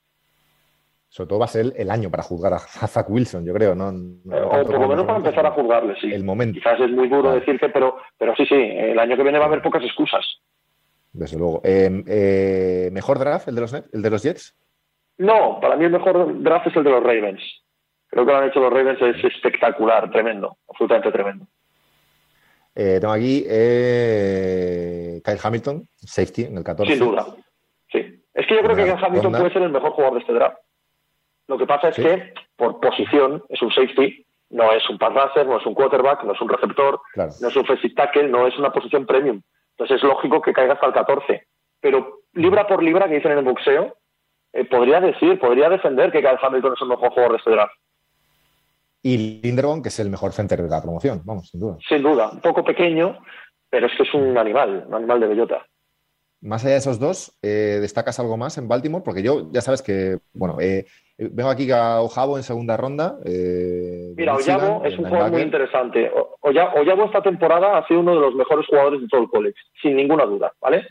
Sobre 1.10 1.28
todo 1.28 1.40
va 1.40 1.46
a 1.46 1.50
ser 1.50 1.74
el 1.76 1.92
año 1.92 2.10
para 2.10 2.24
juzgar 2.24 2.54
a 2.54 2.60
Zach 2.88 3.10
Wilson, 3.10 3.44
yo 3.44 3.54
creo, 3.54 3.76
¿no? 3.76 3.90
Eh, 3.90 4.42
o 4.46 4.64
por 4.64 4.80
lo 4.80 4.88
menos 4.88 5.06
para 5.06 5.18
empezar 5.18 5.46
a 5.46 5.52
juzgarle, 5.52 6.00
sí. 6.00 6.10
El 6.10 6.24
momento. 6.24 6.60
Quizás 6.60 6.80
es 6.80 6.92
muy 6.92 7.10
duro 7.10 7.34
decirte, 7.34 7.68
pero, 7.68 7.98
pero 8.18 8.38
sí, 8.38 8.46
sí, 8.46 8.56
el 8.56 8.98
año 8.98 9.18
que 9.18 9.24
viene 9.24 9.38
va 9.38 9.44
a 9.44 9.48
haber 9.50 9.62
pocas 9.62 9.84
excusas. 9.84 10.26
Desde 11.12 11.38
luego. 11.38 11.62
¿Mejor 11.62 13.20
draft 13.20 13.50
el 13.50 13.56
de 13.56 13.62
los, 13.62 13.74
el 13.74 14.02
de 14.02 14.10
los 14.10 14.24
Jets? 14.24 14.56
No, 15.18 15.60
para 15.60 15.76
mí 15.76 15.86
el 15.86 15.92
mejor 15.92 16.42
draft 16.42 16.68
es 16.68 16.76
el 16.76 16.84
de 16.84 16.92
los 16.92 17.04
Ravens. 17.04 17.42
Creo 18.08 18.26
que 18.26 18.32
lo 18.32 18.38
han 18.38 18.48
hecho 18.48 18.60
los 18.60 18.72
Ravens 18.72 19.02
es 19.02 19.24
espectacular, 19.24 20.10
tremendo, 20.12 20.58
absolutamente 20.70 21.12
tremendo. 21.12 21.46
Eh, 22.76 23.00
tengo 23.02 23.14
aquí 23.14 23.44
eh, 23.50 25.22
Kyle 25.24 25.40
Hamilton, 25.42 25.88
safety 25.98 26.44
en 26.44 26.58
el 26.58 26.64
14. 26.64 26.94
Sin 26.94 27.04
duda, 27.04 27.26
sí. 27.92 28.24
Es 28.34 28.46
que 28.46 28.56
yo 28.56 28.62
creo 28.62 28.76
que 28.76 28.84
Kyle 28.84 29.04
Hamilton 29.04 29.32
puede 29.32 29.52
ser 29.52 29.64
el 29.64 29.72
mejor 29.72 29.92
jugador 29.92 30.14
de 30.14 30.20
este 30.20 30.34
draft. 30.34 30.58
Lo 31.48 31.58
que 31.58 31.66
pasa 31.66 31.90
es 31.90 31.96
que, 31.96 32.34
por 32.56 32.80
posición, 32.80 33.44
es 33.50 33.62
un 33.62 33.72
safety, 33.72 34.26
no 34.50 34.72
es 34.74 34.88
un 34.90 34.98
pass 34.98 35.14
rusher, 35.14 35.48
no 35.48 35.58
es 35.58 35.66
un 35.66 35.74
quarterback, 35.74 36.24
no 36.24 36.34
es 36.34 36.42
un 36.42 36.50
receptor, 36.50 37.00
no 37.16 37.48
es 37.48 37.56
un 37.56 37.64
offensive 37.64 37.94
tackle, 37.96 38.28
no 38.28 38.48
es 38.48 38.58
una 38.58 38.72
posición 38.72 39.06
premium. 39.06 39.42
Entonces 39.72 39.98
es 39.98 40.04
lógico 40.04 40.42
que 40.42 40.54
caiga 40.54 40.74
hasta 40.74 40.88
el 40.88 40.94
14. 40.94 41.48
Pero 41.80 42.22
libra 42.34 42.68
por 42.68 42.84
libra, 42.84 43.08
que 43.08 43.16
dicen 43.16 43.32
en 43.32 43.40
el 43.40 43.46
boxeo, 43.46 43.98
eh, 44.54 44.66
podría 44.66 45.00
decir, 45.00 45.40
podría 45.40 45.70
defender 45.70 46.12
que 46.12 46.20
Kyle 46.20 46.40
Hamilton 46.42 46.74
es 46.74 46.82
el 46.82 46.88
mejor 46.88 47.10
jugador 47.10 47.32
de 47.32 47.38
este 47.38 47.52
draft. 47.52 47.74
Y 49.04 49.42
Linderbaum, 49.42 49.82
que 49.82 49.90
es 49.90 50.00
el 50.00 50.10
mejor 50.10 50.34
center 50.34 50.62
de 50.62 50.70
la 50.70 50.82
promoción, 50.82 51.22
vamos, 51.24 51.50
sin 51.50 51.60
duda. 51.60 51.78
Sin 51.88 52.02
duda, 52.02 52.30
un 52.32 52.42
poco 52.42 52.64
pequeño, 52.64 53.18
pero 53.70 53.88
es 53.88 53.96
que 53.96 54.04
es 54.04 54.14
un 54.14 54.38
animal, 54.38 54.86
un 54.88 54.96
animal 54.96 55.20
de 55.20 55.28
bellota. 55.28 55.66
Más 56.42 56.64
allá 56.64 56.74
de 56.74 56.80
esos 56.80 57.00
dos, 57.00 57.38
eh, 57.42 57.80
¿destacas 57.82 58.20
algo 58.20 58.38
más 58.38 58.58
en 58.58 58.68
Baltimore? 58.68 59.04
Porque 59.04 59.24
yo 59.24 59.50
ya 59.52 59.62
sabes 59.62 59.82
que, 59.82 60.20
bueno, 60.34 60.58
eh, 60.60 60.86
vengo 61.18 61.50
aquí 61.50 61.72
a 61.72 62.02
Ojabo 62.02 62.38
en 62.38 62.44
segunda 62.44 62.78
ronda. 62.78 63.18
Mira, 63.26 64.36
Ojabo 64.36 64.86
es 64.86 64.98
un 64.98 65.06
jugador 65.06 65.32
muy 65.32 65.42
interesante. 65.42 66.12
Ojabo 66.42 67.06
esta 67.06 67.22
temporada 67.22 67.78
ha 67.78 67.88
sido 67.88 68.02
uno 68.02 68.16
de 68.16 68.22
los 68.22 68.36
mejores 68.36 68.68
jugadores 68.68 69.02
de 69.02 69.08
todo 69.08 69.22
el 69.22 69.30
college, 69.30 69.58
sin 69.82 69.96
ninguna 69.96 70.26
duda, 70.26 70.54
¿vale? 70.62 70.86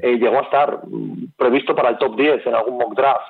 Eh, 0.00 0.18
llegó 0.18 0.38
a 0.38 0.42
estar 0.42 0.80
mm, 0.84 1.32
previsto 1.36 1.74
para 1.74 1.90
el 1.90 1.98
top 1.98 2.16
10 2.16 2.46
en 2.46 2.54
algún 2.54 2.78
mock 2.78 2.94
draft. 2.94 3.26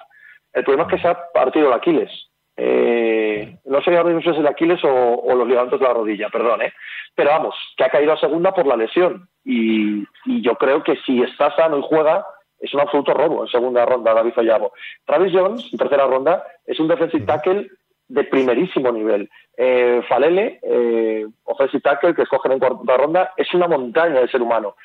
El 0.52 0.64
problema 0.64 0.84
es 0.84 0.94
que 0.94 1.02
se 1.02 1.08
ha 1.08 1.18
partido 1.32 1.68
el 1.68 1.72
Aquiles. 1.72 2.10
Eh, 2.56 3.56
no 3.64 3.80
sé 3.80 3.90
si 3.90 4.30
es 4.30 4.36
el 4.36 4.46
Aquiles 4.46 4.80
o, 4.84 5.34
los 5.34 5.48
ligamentos 5.48 5.80
de 5.80 5.86
la 5.86 5.94
rodilla, 5.94 6.28
perdón, 6.28 6.62
¿eh? 6.62 6.72
pero 7.14 7.30
vamos, 7.30 7.54
que 7.76 7.84
ha 7.84 7.90
caído 7.90 8.12
a 8.12 8.20
segunda 8.20 8.52
por 8.52 8.66
la 8.66 8.76
lesión. 8.76 9.28
Y, 9.44 10.06
yo 10.42 10.54
creo 10.56 10.82
que 10.82 10.96
si 11.04 11.22
está 11.22 11.54
sano 11.56 11.78
y 11.78 11.82
juega, 11.82 12.24
es 12.60 12.72
un 12.74 12.80
absoluto 12.80 13.12
robo 13.14 13.42
en 13.42 13.50
segunda 13.50 13.84
ronda, 13.84 14.14
David 14.14 14.34
Fallavo. 14.34 14.72
Travis 15.04 15.32
Jones, 15.32 15.68
en 15.72 15.78
tercera 15.78 16.06
ronda, 16.06 16.44
es 16.66 16.78
un 16.78 16.88
defensive 16.88 17.24
tackle 17.24 17.68
de 18.08 18.24
primerísimo 18.24 18.92
nivel. 18.92 19.28
Eh, 19.56 20.02
Falele, 20.08 20.60
eh, 20.62 21.26
offensive 21.44 21.80
tackle 21.80 22.14
que 22.14 22.22
escogen 22.22 22.52
en 22.52 22.58
cuarta 22.58 22.96
ronda, 22.96 23.32
es 23.36 23.52
una 23.54 23.66
montaña 23.66 24.20
de 24.20 24.28
ser 24.28 24.42
humano 24.42 24.76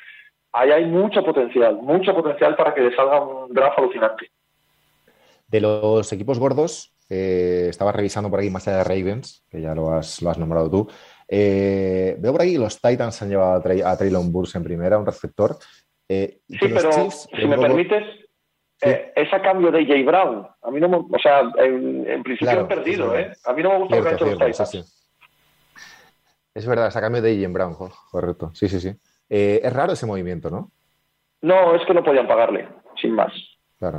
ahí 0.52 0.70
hay 0.70 0.86
mucho 0.86 1.24
potencial, 1.24 1.76
mucho 1.76 2.14
potencial 2.14 2.56
para 2.56 2.74
que 2.74 2.82
le 2.82 2.94
salga 2.94 3.20
un 3.22 3.52
draft 3.52 3.78
alucinante. 3.78 4.30
De 5.46 5.60
los 5.60 6.12
equipos 6.12 6.38
gordos, 6.38 6.94
eh, 7.08 7.66
estaba 7.70 7.92
revisando 7.92 8.28
por 8.30 8.40
aquí 8.40 8.50
más 8.50 8.68
allá 8.68 8.78
de 8.78 8.84
Ravens, 8.84 9.44
que 9.50 9.60
ya 9.60 9.74
lo 9.74 9.92
has, 9.92 10.20
lo 10.20 10.30
has 10.30 10.38
nombrado 10.38 10.70
tú. 10.70 10.88
Eh, 11.26 12.16
veo 12.18 12.32
por 12.32 12.42
aquí 12.42 12.52
que 12.52 12.58
los 12.58 12.80
Titans 12.80 13.22
han 13.22 13.30
llevado 13.30 13.62
a, 13.86 13.96
Traylon 13.96 14.32
Burks 14.32 14.54
en 14.56 14.64
primera, 14.64 14.98
un 14.98 15.06
receptor. 15.06 15.56
Eh, 16.08 16.40
sí, 16.48 16.58
pero 16.60 17.10
si 17.10 17.46
me 17.46 17.58
permites, 17.58 18.04
es 18.80 19.32
a 19.32 19.42
cambio 19.42 19.70
de 19.70 19.86
Jay 19.86 20.02
Brown. 20.02 20.46
A 20.62 20.70
mí 20.70 20.80
no 20.80 20.88
me, 20.88 20.96
o 20.96 21.18
sea, 21.18 21.50
en, 21.58 22.22
principio 22.22 22.60
han 22.60 22.68
perdido, 22.68 23.16
¿eh? 23.18 23.32
A 23.44 23.52
mí 23.52 23.62
no 23.62 23.70
me 23.70 23.78
gusta 23.78 23.96
lo 23.96 24.02
que 24.02 24.08
han 24.08 24.14
hecho 24.14 24.26
los 24.26 24.38
Titans. 24.38 25.10
Es 26.54 26.66
verdad, 26.66 26.88
es 26.88 26.96
a 26.96 27.00
cambio 27.00 27.22
de 27.22 27.36
Jay 27.36 27.46
Brown, 27.46 27.74
correcto. 28.10 28.50
Sí, 28.54 28.68
sí, 28.68 28.80
sí. 28.80 28.94
Eh, 29.30 29.60
es 29.62 29.72
raro 29.72 29.92
ese 29.92 30.06
movimiento, 30.06 30.50
¿no? 30.50 30.70
No, 31.40 31.74
es 31.74 31.84
que 31.86 31.94
no 31.94 32.02
podían 32.02 32.26
pagarle, 32.26 32.68
sin 33.00 33.14
más. 33.14 33.32
Claro. 33.78 33.98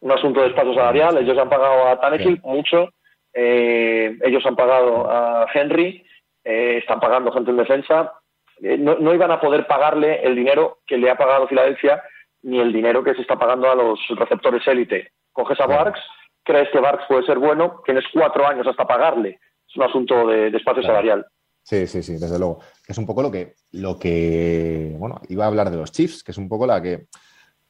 Un 0.00 0.12
asunto 0.12 0.40
de 0.40 0.48
espacio 0.48 0.74
salarial, 0.74 1.18
ellos 1.18 1.38
han 1.38 1.48
pagado 1.48 1.88
a 1.88 2.00
Tannehill 2.00 2.40
mucho, 2.42 2.90
eh, 3.32 4.16
ellos 4.22 4.44
han 4.46 4.54
pagado 4.54 5.10
a 5.10 5.46
Henry, 5.52 6.04
eh, 6.44 6.78
están 6.78 7.00
pagando 7.00 7.32
gente 7.32 7.50
en 7.50 7.56
defensa, 7.56 8.12
no, 8.60 9.12
iban 9.12 9.30
a 9.30 9.40
poder 9.40 9.66
pagarle 9.66 10.22
el 10.22 10.36
dinero 10.36 10.78
que 10.86 10.96
le 10.96 11.10
ha 11.10 11.16
pagado 11.16 11.48
Filadelfia 11.48 12.02
ni 12.42 12.60
el 12.60 12.72
dinero 12.72 13.02
que 13.02 13.14
se 13.14 13.22
está 13.22 13.36
pagando 13.36 13.70
a 13.70 13.74
los 13.74 13.98
receptores 14.16 14.66
élite. 14.68 15.10
Coges 15.32 15.58
a 15.60 15.66
Barks, 15.66 16.00
crees 16.44 16.68
que 16.70 16.78
Barks 16.78 17.04
puede 17.08 17.24
ser 17.24 17.38
bueno, 17.38 17.82
tienes 17.84 18.04
cuatro 18.12 18.46
años 18.46 18.66
hasta 18.66 18.86
pagarle. 18.86 19.40
Es 19.68 19.76
un 19.76 19.82
asunto 19.82 20.26
de, 20.26 20.48
espacio 20.48 20.82
salarial. 20.82 21.26
Sí, 21.64 21.86
sí, 21.86 22.02
sí, 22.02 22.12
desde 22.12 22.38
luego. 22.38 22.60
Es 22.86 22.98
un 22.98 23.06
poco 23.06 23.22
lo 23.22 23.30
que, 23.30 23.54
lo 23.72 23.98
que, 23.98 24.94
bueno, 24.98 25.20
iba 25.28 25.44
a 25.44 25.48
hablar 25.48 25.70
de 25.70 25.78
los 25.78 25.90
Chiefs, 25.90 26.22
que 26.22 26.30
es 26.30 26.38
un 26.38 26.48
poco 26.48 26.66
la 26.66 26.80
que 26.80 27.06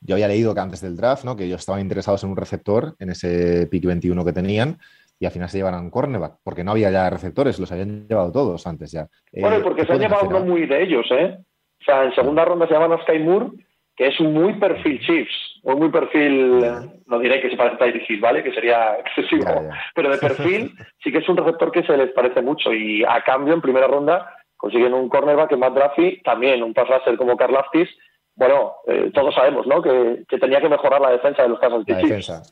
yo 0.01 0.17
había 0.17 0.29
leído 0.29 0.53
que 0.53 0.61
antes 0.61 0.81
del 0.81 0.97
draft, 0.97 1.25
¿no? 1.25 1.37
Que 1.37 1.45
ellos 1.45 1.61
estaban 1.61 1.81
interesados 1.81 2.23
en 2.25 2.31
un 2.31 2.37
receptor, 2.37 2.97
en 2.99 3.11
ese 3.11 3.67
pick 3.69 3.87
21 3.87 4.25
que 4.25 4.33
tenían, 4.33 4.79
y 5.19 5.27
al 5.27 5.33
final 5.33 5.49
se 5.49 5.59
llevaron 5.59 5.91
cornerback, 5.91 6.39
porque 6.43 6.65
no 6.65 6.73
había 6.73 6.91
ya 6.91 7.09
receptores, 7.09 7.59
los 7.59 7.73
habían 7.73 8.07
llevado 8.09 8.33
todos 8.33 8.67
antes 8.67 8.93
ya. 8.93 9.09
Bueno, 9.33 9.57
eh, 9.57 9.61
porque 9.63 9.87
se 9.87 9.93
han 9.93 10.01
llevado 10.01 10.29
uno 10.29 10.41
muy 10.41 10.67
de 10.67 10.83
ellos, 10.83 11.07
¿eh? 11.13 11.39
O 11.81 11.85
sea, 11.85 12.05
en 12.05 12.15
segunda 12.15 12.45
ronda 12.45 12.67
se 12.67 12.75
llaman 12.75 12.99
Sky 13.03 13.21
Moore 13.21 13.53
que 13.97 14.09
es 14.09 14.21
un 14.21 14.33
muy 14.33 14.55
perfil 14.55 15.01
Chiefs, 15.01 15.54
un 15.65 15.79
muy 15.79 15.91
perfil, 15.91 16.61
no 17.07 17.19
diré 17.19 17.41
que 17.41 17.51
se 17.51 17.57
parece 17.57 17.77
a 17.77 17.79
Tyreek 17.79 18.21
¿vale? 18.21 18.43
Que 18.43 18.53
sería 18.53 18.99
excesivo, 18.99 19.45
pero 19.95 20.11
de 20.11 20.19
perfil 20.19 20.75
sí 21.03 21.11
que 21.11 21.19
es 21.19 21.29
un 21.29 21.37
receptor 21.37 21.73
que 21.73 21.83
se 21.83 21.97
les 21.97 22.11
parece 22.13 22.43
mucho 22.43 22.73
y 22.73 23.03
a 23.05 23.23
cambio 23.23 23.55
en 23.55 23.63
primera 23.63 23.87
ronda 23.87 24.31
consiguen 24.57 24.95
un 24.95 25.09
cornerback 25.09 25.51
que 25.51 25.57
Matt 25.57 25.75
Drafi, 25.75 26.23
también 26.23 26.63
un 26.63 26.73
pass 26.73 26.89
rusher 26.89 27.17
como 27.17 27.37
Carl 27.37 27.57
Aftis, 27.57 27.89
bueno, 28.37 28.75
eh, 28.87 29.11
todos 29.15 29.35
sabemos, 29.35 29.67
¿no? 29.67 29.81
Que, 29.81 30.25
tenía 30.41 30.61
que 30.61 30.69
mejorar 30.69 31.01
la 31.01 31.11
defensa 31.11 31.43
de 31.43 31.49
los 31.49 31.61
de 31.61 31.93
la 31.93 31.99
defensa. 31.99 32.43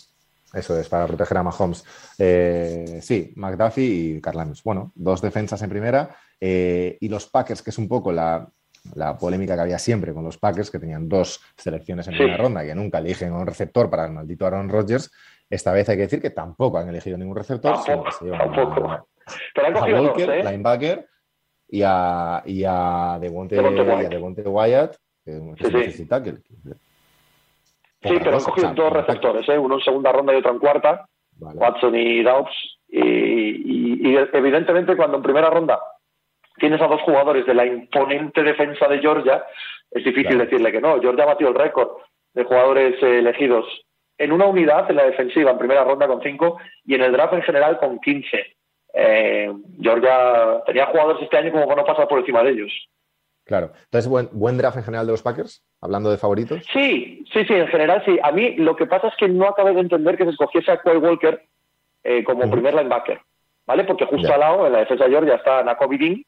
Eso 0.52 0.78
es, 0.78 0.88
para 0.88 1.06
proteger 1.06 1.38
a 1.38 1.42
Mahomes. 1.42 1.84
Eh, 2.18 2.98
sí, 3.00 3.32
McDuffie 3.36 3.84
y 3.84 4.20
Carlanos. 4.20 4.62
Bueno, 4.62 4.92
dos 4.94 5.22
defensas 5.22 5.62
en 5.62 5.70
primera. 5.70 6.14
Eh, 6.38 6.98
y 7.00 7.08
los 7.08 7.26
Packers, 7.26 7.62
que 7.62 7.70
es 7.70 7.78
un 7.78 7.88
poco 7.88 8.12
la, 8.12 8.46
polémica 9.18 9.54
que 9.54 9.60
había 9.60 9.78
siempre 9.78 10.12
con 10.12 10.24
los 10.24 10.38
Packers, 10.38 10.70
que 10.70 10.78
tenían 10.78 11.08
dos 11.08 11.40
selecciones 11.56 12.08
en 12.08 12.14
primera 12.14 12.36
ronda 12.36 12.64
y 12.64 12.68
que 12.68 12.74
nunca 12.74 12.98
eligen 12.98 13.32
un 13.32 13.46
receptor 13.46 13.88
para 13.88 14.06
el 14.06 14.12
maldito 14.12 14.46
Aaron 14.46 14.68
Rodgers. 14.68 15.10
Esta 15.48 15.72
vez 15.72 15.88
hay 15.88 15.96
que 15.96 16.02
decir 16.02 16.20
que 16.20 16.30
tampoco 16.30 16.78
han 16.78 16.88
elegido 16.88 17.18
ningún 17.18 17.36
receptor. 17.36 17.74
Tampoco, 17.84 18.10
tampoco. 18.30 19.08
Pero 19.54 19.66
han 19.66 19.72
cogido 19.74 20.02
Walker, 20.02 20.26
dos, 20.26 20.36
¿eh? 20.36 20.50
linebacker, 20.50 21.08
y 21.68 21.82
a, 21.84 22.42
y 22.44 22.64
a 22.66 23.18
Devonte, 23.20 24.48
Wyatt, 24.48 24.96
que 25.24 25.40
sí, 25.92 26.06
Sí, 28.02 28.14
pero 28.18 28.36
han 28.36 28.42
cogido 28.42 28.74
dos 28.74 28.92
receptores, 28.92 29.48
¿eh? 29.48 29.58
uno 29.58 29.76
en 29.76 29.80
segunda 29.80 30.10
ronda 30.10 30.32
y 30.32 30.36
otro 30.36 30.52
en 30.52 30.58
cuarta, 30.58 31.06
Watson 31.38 31.94
y 31.94 32.22
Daubs. 32.22 32.78
Y, 32.88 34.16
evidentemente 34.32 34.96
cuando 34.96 35.16
en 35.16 35.22
primera 35.22 35.48
ronda 35.48 35.78
tienes 36.56 36.80
a 36.80 36.86
dos 36.86 37.00
jugadores 37.02 37.46
de 37.46 37.54
la 37.54 37.66
imponente 37.66 38.42
defensa 38.42 38.88
de 38.88 38.98
Georgia, 38.98 39.44
es 39.90 40.04
difícil 40.04 40.38
decirle 40.38 40.72
que 40.72 40.80
no. 40.80 41.00
Georgia 41.00 41.24
batió 41.24 41.48
el 41.48 41.54
récord 41.54 41.98
de 42.34 42.44
jugadores 42.44 43.02
eh, 43.02 43.18
elegidos 43.18 43.66
en 44.18 44.32
una 44.32 44.46
unidad 44.46 44.88
en 44.90 44.96
la 44.96 45.04
defensiva 45.04 45.50
en 45.50 45.58
primera 45.58 45.84
ronda 45.84 46.06
con 46.06 46.22
cinco 46.22 46.58
y 46.84 46.94
en 46.94 47.02
el 47.02 47.12
draft 47.12 47.34
en 47.34 47.42
general 47.42 47.78
con 47.78 47.98
quince. 47.98 48.56
Eh, 48.94 49.52
Georgia 49.80 50.62
tenía 50.66 50.86
jugadores 50.86 51.22
este 51.22 51.36
año 51.36 51.50
como 51.50 51.66
para 51.66 51.82
no 51.82 51.86
pasar 51.86 52.08
por 52.08 52.18
encima 52.18 52.42
de 52.42 52.50
ellos. 52.50 52.70
Claro. 53.44 53.72
Entonces, 53.84 54.08
buen, 54.08 54.28
buen 54.32 54.56
draft 54.56 54.76
en 54.76 54.84
general 54.84 55.06
de 55.06 55.12
los 55.12 55.22
Packers, 55.22 55.64
hablando 55.80 56.10
de 56.10 56.18
favoritos. 56.18 56.64
Sí, 56.72 57.24
sí, 57.32 57.44
sí, 57.44 57.54
en 57.54 57.66
general 57.68 58.02
sí. 58.04 58.18
A 58.22 58.30
mí 58.30 58.54
lo 58.56 58.76
que 58.76 58.86
pasa 58.86 59.08
es 59.08 59.14
que 59.16 59.28
no 59.28 59.48
acabé 59.48 59.74
de 59.74 59.80
entender 59.80 60.16
que 60.16 60.24
se 60.24 60.30
escogiese 60.30 60.70
a 60.70 60.80
Quay 60.80 60.98
Walker 60.98 61.42
eh, 62.04 62.22
como 62.22 62.50
primer 62.50 62.74
linebacker, 62.74 63.20
¿vale? 63.66 63.84
Porque 63.84 64.06
justo 64.06 64.32
al 64.32 64.40
lado, 64.40 64.66
en 64.66 64.72
la 64.72 64.80
defensa 64.80 65.04
de 65.04 65.10
Georgia, 65.10 65.34
está 65.34 65.64
Nakobe 65.64 65.98
Dean, 65.98 66.22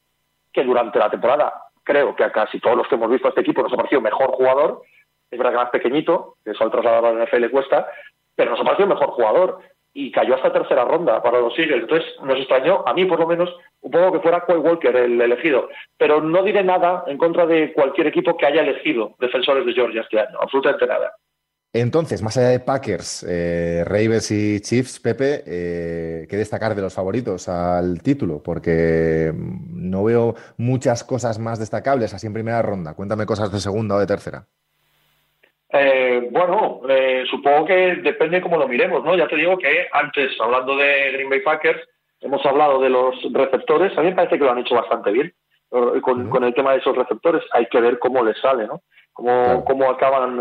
que 0.54 0.62
durante 0.62 0.98
la 0.98 1.10
temporada, 1.10 1.52
creo 1.82 2.14
que 2.16 2.24
a 2.24 2.32
casi 2.32 2.60
todos 2.60 2.76
los 2.76 2.88
que 2.88 2.94
hemos 2.94 3.10
visto 3.10 3.26
a 3.26 3.30
este 3.30 3.42
equipo 3.42 3.62
nos 3.62 3.72
ha 3.72 3.76
parecido 3.76 4.00
mejor 4.00 4.30
jugador. 4.30 4.82
Es 5.30 5.38
verdad 5.38 5.52
que 5.52 5.58
más 5.58 5.70
pequeñito, 5.70 6.36
que 6.44 6.52
eso 6.52 6.64
al 6.64 6.70
trasladar 6.70 7.04
a 7.04 7.12
la 7.12 7.24
NFL 7.24 7.40
le 7.40 7.50
cuesta, 7.50 7.88
pero 8.36 8.52
nos 8.52 8.60
ha 8.60 8.64
parecido 8.64 8.88
mejor 8.88 9.10
jugador 9.10 9.58
y 9.92 10.10
cayó 10.10 10.34
hasta 10.34 10.52
tercera 10.52 10.84
ronda 10.84 11.22
para 11.22 11.40
los 11.40 11.56
Eagles. 11.58 11.82
Entonces 11.82 12.08
nos 12.22 12.38
extrañó, 12.38 12.82
a 12.86 12.94
mí 12.94 13.04
por 13.04 13.20
lo 13.20 13.26
menos, 13.26 13.54
un 13.80 13.90
poco 13.90 14.12
que 14.12 14.20
fuera 14.20 14.44
Quay 14.44 14.58
Walker 14.58 14.94
el 14.96 15.20
elegido. 15.20 15.68
Pero 15.98 16.20
no 16.20 16.42
diré 16.42 16.62
nada 16.64 17.04
en 17.06 17.18
contra 17.18 17.46
de 17.46 17.72
cualquier 17.72 18.06
equipo 18.06 18.36
que 18.36 18.46
haya 18.46 18.62
elegido 18.62 19.14
defensores 19.18 19.66
de 19.66 19.72
Georgia 19.72 20.02
este 20.02 20.20
año, 20.20 20.38
absolutamente 20.40 20.86
nada. 20.86 21.12
Entonces, 21.76 22.22
más 22.22 22.36
allá 22.36 22.50
de 22.50 22.60
Packers, 22.60 23.26
eh, 23.28 23.82
Ravens 23.84 24.30
y 24.30 24.60
Chiefs, 24.60 25.00
Pepe, 25.00 25.42
eh, 25.44 26.24
¿qué 26.30 26.36
destacar 26.36 26.72
de 26.76 26.82
los 26.82 26.94
favoritos 26.94 27.48
al 27.48 28.00
título? 28.00 28.40
Porque 28.40 29.32
mm, 29.34 29.90
no 29.90 30.04
veo 30.04 30.36
muchas 30.56 31.02
cosas 31.02 31.40
más 31.40 31.58
destacables 31.58 32.14
así 32.14 32.28
en 32.28 32.32
primera 32.32 32.62
ronda. 32.62 32.94
Cuéntame 32.94 33.26
cosas 33.26 33.50
de 33.50 33.58
segunda 33.58 33.96
o 33.96 33.98
de 33.98 34.06
tercera. 34.06 34.46
Eh, 35.72 36.28
bueno, 36.30 36.82
eh, 36.88 37.24
supongo 37.28 37.66
que 37.66 37.96
depende 38.04 38.40
cómo 38.40 38.56
lo 38.56 38.68
miremos, 38.68 39.02
¿no? 39.02 39.16
Ya 39.16 39.26
te 39.26 39.34
digo 39.34 39.58
que 39.58 39.88
antes, 39.92 40.30
hablando 40.40 40.76
de 40.76 41.10
Green 41.10 41.28
Bay 41.28 41.40
Packers, 41.40 41.80
hemos 42.20 42.46
hablado 42.46 42.80
de 42.80 42.90
los 42.90 43.16
receptores. 43.32 43.98
A 43.98 44.02
mí 44.02 44.10
me 44.10 44.14
parece 44.14 44.38
que 44.38 44.44
lo 44.44 44.52
han 44.52 44.58
hecho 44.58 44.76
bastante 44.76 45.10
bien 45.10 45.34
con, 45.70 46.44
el 46.44 46.54
tema 46.54 46.70
de 46.70 46.78
esos 46.78 46.96
receptores. 46.96 47.42
Hay 47.50 47.66
que 47.66 47.80
ver 47.80 47.98
cómo 47.98 48.22
les 48.22 48.40
sale, 48.40 48.68
¿no? 48.68 48.82
Cómo, 49.12 49.64
cómo 49.64 49.90
acaban 49.90 50.38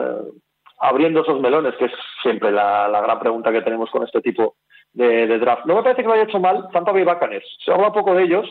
abriendo 0.84 1.22
esos 1.22 1.40
melones, 1.40 1.74
que 1.76 1.86
es 1.86 1.92
siempre 2.22 2.52
la, 2.52 3.02
gran 3.02 3.20
pregunta 3.20 3.52
que 3.52 3.62
tenemos 3.62 3.90
con 3.90 4.04
este 4.04 4.22
tipo 4.22 4.58
de, 4.92 5.40
draft. 5.40 5.66
No 5.66 5.76
me 5.76 5.84
parece 5.84 6.02
que 6.02 6.08
lo 6.08 6.14
haya 6.14 6.24
hecho 6.24 6.40
mal 6.40 6.68
tanto 6.72 6.92
Bay 6.94 7.06
Buccaneers. 7.06 7.46
Se 7.64 7.72
habla 7.72 7.94
poco 7.94 8.14
de 8.14 8.24
ellos. 8.24 8.46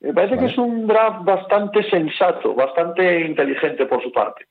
Me 0.00 0.14
parece 0.14 0.38
que 0.38 0.46
es 0.46 0.58
un 0.58 0.86
draft 0.86 1.24
bastante 1.24 1.82
sensato, 1.90 2.54
bastante 2.54 3.22
inteligente 3.22 3.86
por 3.86 4.02
su 4.02 4.12
parte. 4.12 4.44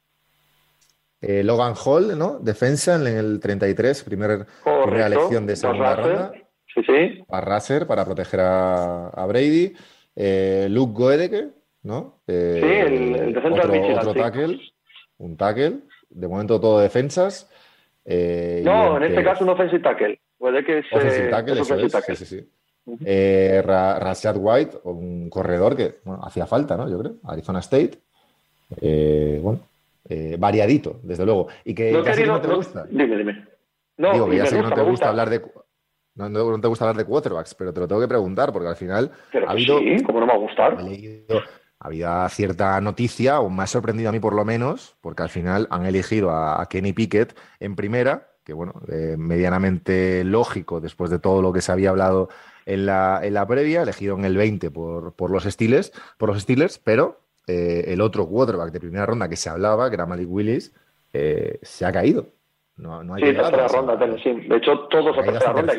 Eh, 1.21 1.43
Logan 1.43 1.73
Hall, 1.85 2.17
¿no? 2.17 2.39
Defensa 2.39 2.95
en 2.95 3.07
el 3.07 3.39
33, 3.39 4.03
primer, 4.03 4.45
primera 4.83 5.07
elección 5.07 5.47
de 5.47 5.55
segunda 5.55 5.95
ronda. 5.95 6.31
Sí, 6.73 6.81
sí. 6.85 7.23
A 7.29 7.39
Raser 7.39 7.87
para 7.87 8.03
proteger 8.03 8.41
a, 8.41 9.25
Brady. 9.27 9.73
Eh, 10.15 10.67
Luke 10.69 10.93
Goedeke, 10.93 11.49
¿no? 11.83 12.19
Eh, 12.27 12.59
sí, 12.61 12.93
el, 12.95 13.33
defensa 13.33 13.61
otro, 13.61 14.09
otro 14.09 14.13
tackle. 14.13 14.59
Un 15.17 15.37
tackle. 15.37 15.79
De 16.13 16.27
momento 16.27 16.59
todo 16.59 16.79
defensas. 16.79 17.49
no, 18.05 18.97
en 18.97 19.03
este 19.03 19.23
caso 19.23 19.43
un 19.43 19.49
offensive 19.49 19.81
tackle. 19.81 20.19
Puede 20.37 20.63
que 20.63 20.83
sea. 20.83 20.97
Offensive 20.97 21.29
tackle, 21.29 21.61
eso 21.61 21.75
es. 21.75 21.91
Sí, 21.91 22.25
sí, 22.25 22.25
sí. 22.25 23.61
Rashad 23.61 24.35
White, 24.37 24.77
un 24.83 25.29
corredor 25.29 25.75
que 25.75 25.95
hacía 26.23 26.45
falta, 26.45 26.75
¿no? 26.77 26.89
Yo 26.89 26.99
creo. 26.99 27.15
Arizona 27.23 27.59
State. 27.59 27.99
bueno, 28.79 29.59
eh, 30.09 30.35
variadito, 30.37 30.99
desde 31.01 31.25
luego. 31.25 31.47
Y 31.63 31.73
que 31.73 31.91
no, 31.91 32.03
ya 32.03 32.25
no 32.25 32.41
te 32.41 32.53
gusta. 32.53 32.85
Dime, 32.89 33.17
dime. 33.17 33.45
No, 33.97 34.11
Digo 34.11 34.29
que 34.29 34.37
ya 34.37 34.45
sé 34.45 34.57
que 34.57 34.61
no 34.61 34.71
te 34.71 34.81
gusta, 34.81 35.09
hablar 35.09 35.29
de. 35.29 35.41
No, 36.15 36.59
te 36.59 36.67
gusta 36.67 36.85
hablar 36.85 36.97
de 36.97 37.05
quarterbacks, 37.05 37.55
pero 37.55 37.73
te 37.73 37.79
lo 37.79 37.87
tengo 37.87 38.01
que 38.01 38.07
preguntar 38.07 38.51
porque 38.51 38.67
al 38.67 38.75
final 38.75 39.11
ha 39.47 39.51
habido. 39.51 39.79
Sí, 39.79 40.03
¿cómo 40.03 40.19
no 40.19 40.25
me 40.25 40.33
va 40.33 40.37
a 40.37 40.41
gustar? 40.41 40.77
Habido 41.87 42.29
cierta 42.29 42.79
noticia, 42.81 43.39
o 43.39 43.49
me 43.49 43.63
ha 43.63 43.67
sorprendido 43.67 44.09
a 44.09 44.11
mí 44.11 44.19
por 44.19 44.33
lo 44.33 44.45
menos, 44.45 44.95
porque 45.01 45.23
al 45.23 45.29
final 45.29 45.67
han 45.69 45.85
elegido 45.85 46.31
a, 46.31 46.65
Kenny 46.69 46.93
Pickett 46.93 47.35
en 47.59 47.75
primera, 47.75 48.29
que 48.43 48.53
bueno, 48.53 48.73
eh, 48.91 49.15
medianamente 49.17 50.23
lógico 50.23 50.81
después 50.81 51.09
de 51.09 51.19
todo 51.19 51.41
lo 51.41 51.53
que 51.53 51.61
se 51.61 51.71
había 51.71 51.89
hablado 51.89 52.29
en 52.65 52.85
la, 52.85 53.19
en 53.23 53.33
la 53.33 53.47
previa, 53.47 53.83
elegido 53.83 54.17
en 54.17 54.25
el 54.25 54.37
20 54.37 54.71
por, 54.71 55.13
por 55.13 55.29
los 55.29 55.43
Steelers, 55.43 55.91
por 56.17 56.29
los 56.29 56.41
Steelers, 56.41 56.79
pero 56.79 57.19
eh, 57.47 57.85
el 57.87 58.01
otro 58.01 58.27
quarterback 58.27 58.71
de 58.71 58.79
primera 58.79 59.05
ronda 59.05 59.27
que 59.27 59.35
se 59.35 59.49
hablaba, 59.49 59.89
que 59.89 59.95
era 59.95 60.05
Malik 60.05 60.29
Willis, 60.29 60.73
eh, 61.11 61.59
se 61.61 61.85
ha 61.85 61.91
caído. 61.91 62.27
No, 62.77 63.03
no 63.03 63.15
hay 63.15 63.23
sí, 63.23 63.33
tercera 63.33 63.67
ronda, 63.67 63.99
sí. 64.23 64.31
De 64.47 64.57
hecho, 64.57 64.87
todos 64.89 65.17
a 65.17 65.21
tercera 65.21 65.53
ronda. 65.53 65.73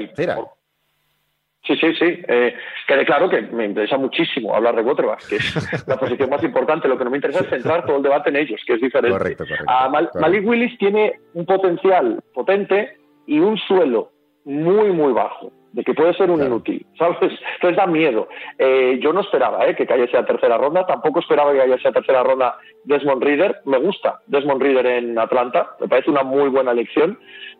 Sí, 1.67 1.77
sí, 1.77 1.95
sí. 1.95 2.23
Eh, 2.29 2.55
quede 2.87 3.07
claro 3.07 3.29
que 3.29 3.41
me 3.41 3.65
interesa 3.65 3.97
muchísimo 3.97 4.55
hablar 4.55 4.77
de 4.77 4.83
quarterback, 4.83 5.27
que 5.27 5.37
es 5.37 5.87
la 5.89 5.97
posición 5.97 6.29
más 6.29 6.43
importante. 6.43 6.89
Lo 6.89 6.99
que 6.99 7.05
no 7.05 7.11
me 7.11 7.17
interesa 7.17 7.41
es 7.41 7.49
centrar 7.49 7.87
todo 7.87 7.97
el 7.97 8.03
debate 8.03 8.31
en 8.31 8.37
ellos, 8.37 8.61
que 8.67 8.75
es 8.75 8.81
diferente. 8.81 9.17
Correcto, 9.17 9.45
correcto, 9.45 10.19
Malik 10.21 10.47
Willis 10.47 10.77
tiene 10.79 11.21
un 11.33 11.47
potencial 11.47 12.23
potente 12.35 12.99
y 13.27 13.39
un 13.39 13.57
suelo 13.57 14.11
muy, 14.45 14.91
muy 14.91 15.13
bajo 15.13 15.53
de 15.75 15.83
que 15.83 15.93
puede 15.93 16.15
ser 16.15 16.31
un 16.31 16.41
inútil, 16.41 16.87
¿sabes? 16.97 17.19
Entonces 17.21 17.77
da 17.77 17.87
miedo. 17.87 18.29
Eh, 18.59 19.01
yo 19.03 19.13
no 19.13 19.23
esperaba 19.23 19.67
eh, 19.67 19.75
que 19.75 19.87
cayese 19.87 20.17
a 20.17 20.25
tercera 20.25 20.57
ronda, 20.57 20.87
tampoco 20.87 21.19
esperaba 21.19 21.53
que 21.53 21.59
cayese 21.59 21.89
a 21.89 21.93
tercera 21.93 22.23
ronda 22.23 22.57
Desmond 22.85 23.23
Reader. 23.23 23.57
Me 23.65 23.79
gusta 23.79 24.21
Desmond 24.29 24.63
Reader 24.63 24.87
en 24.87 25.19
Atlanta, 25.19 25.71
me 25.81 25.89
parece 25.89 26.11
una 26.11 26.23
muy 26.23 26.49
buena 26.49 26.71
elección, 26.71 27.19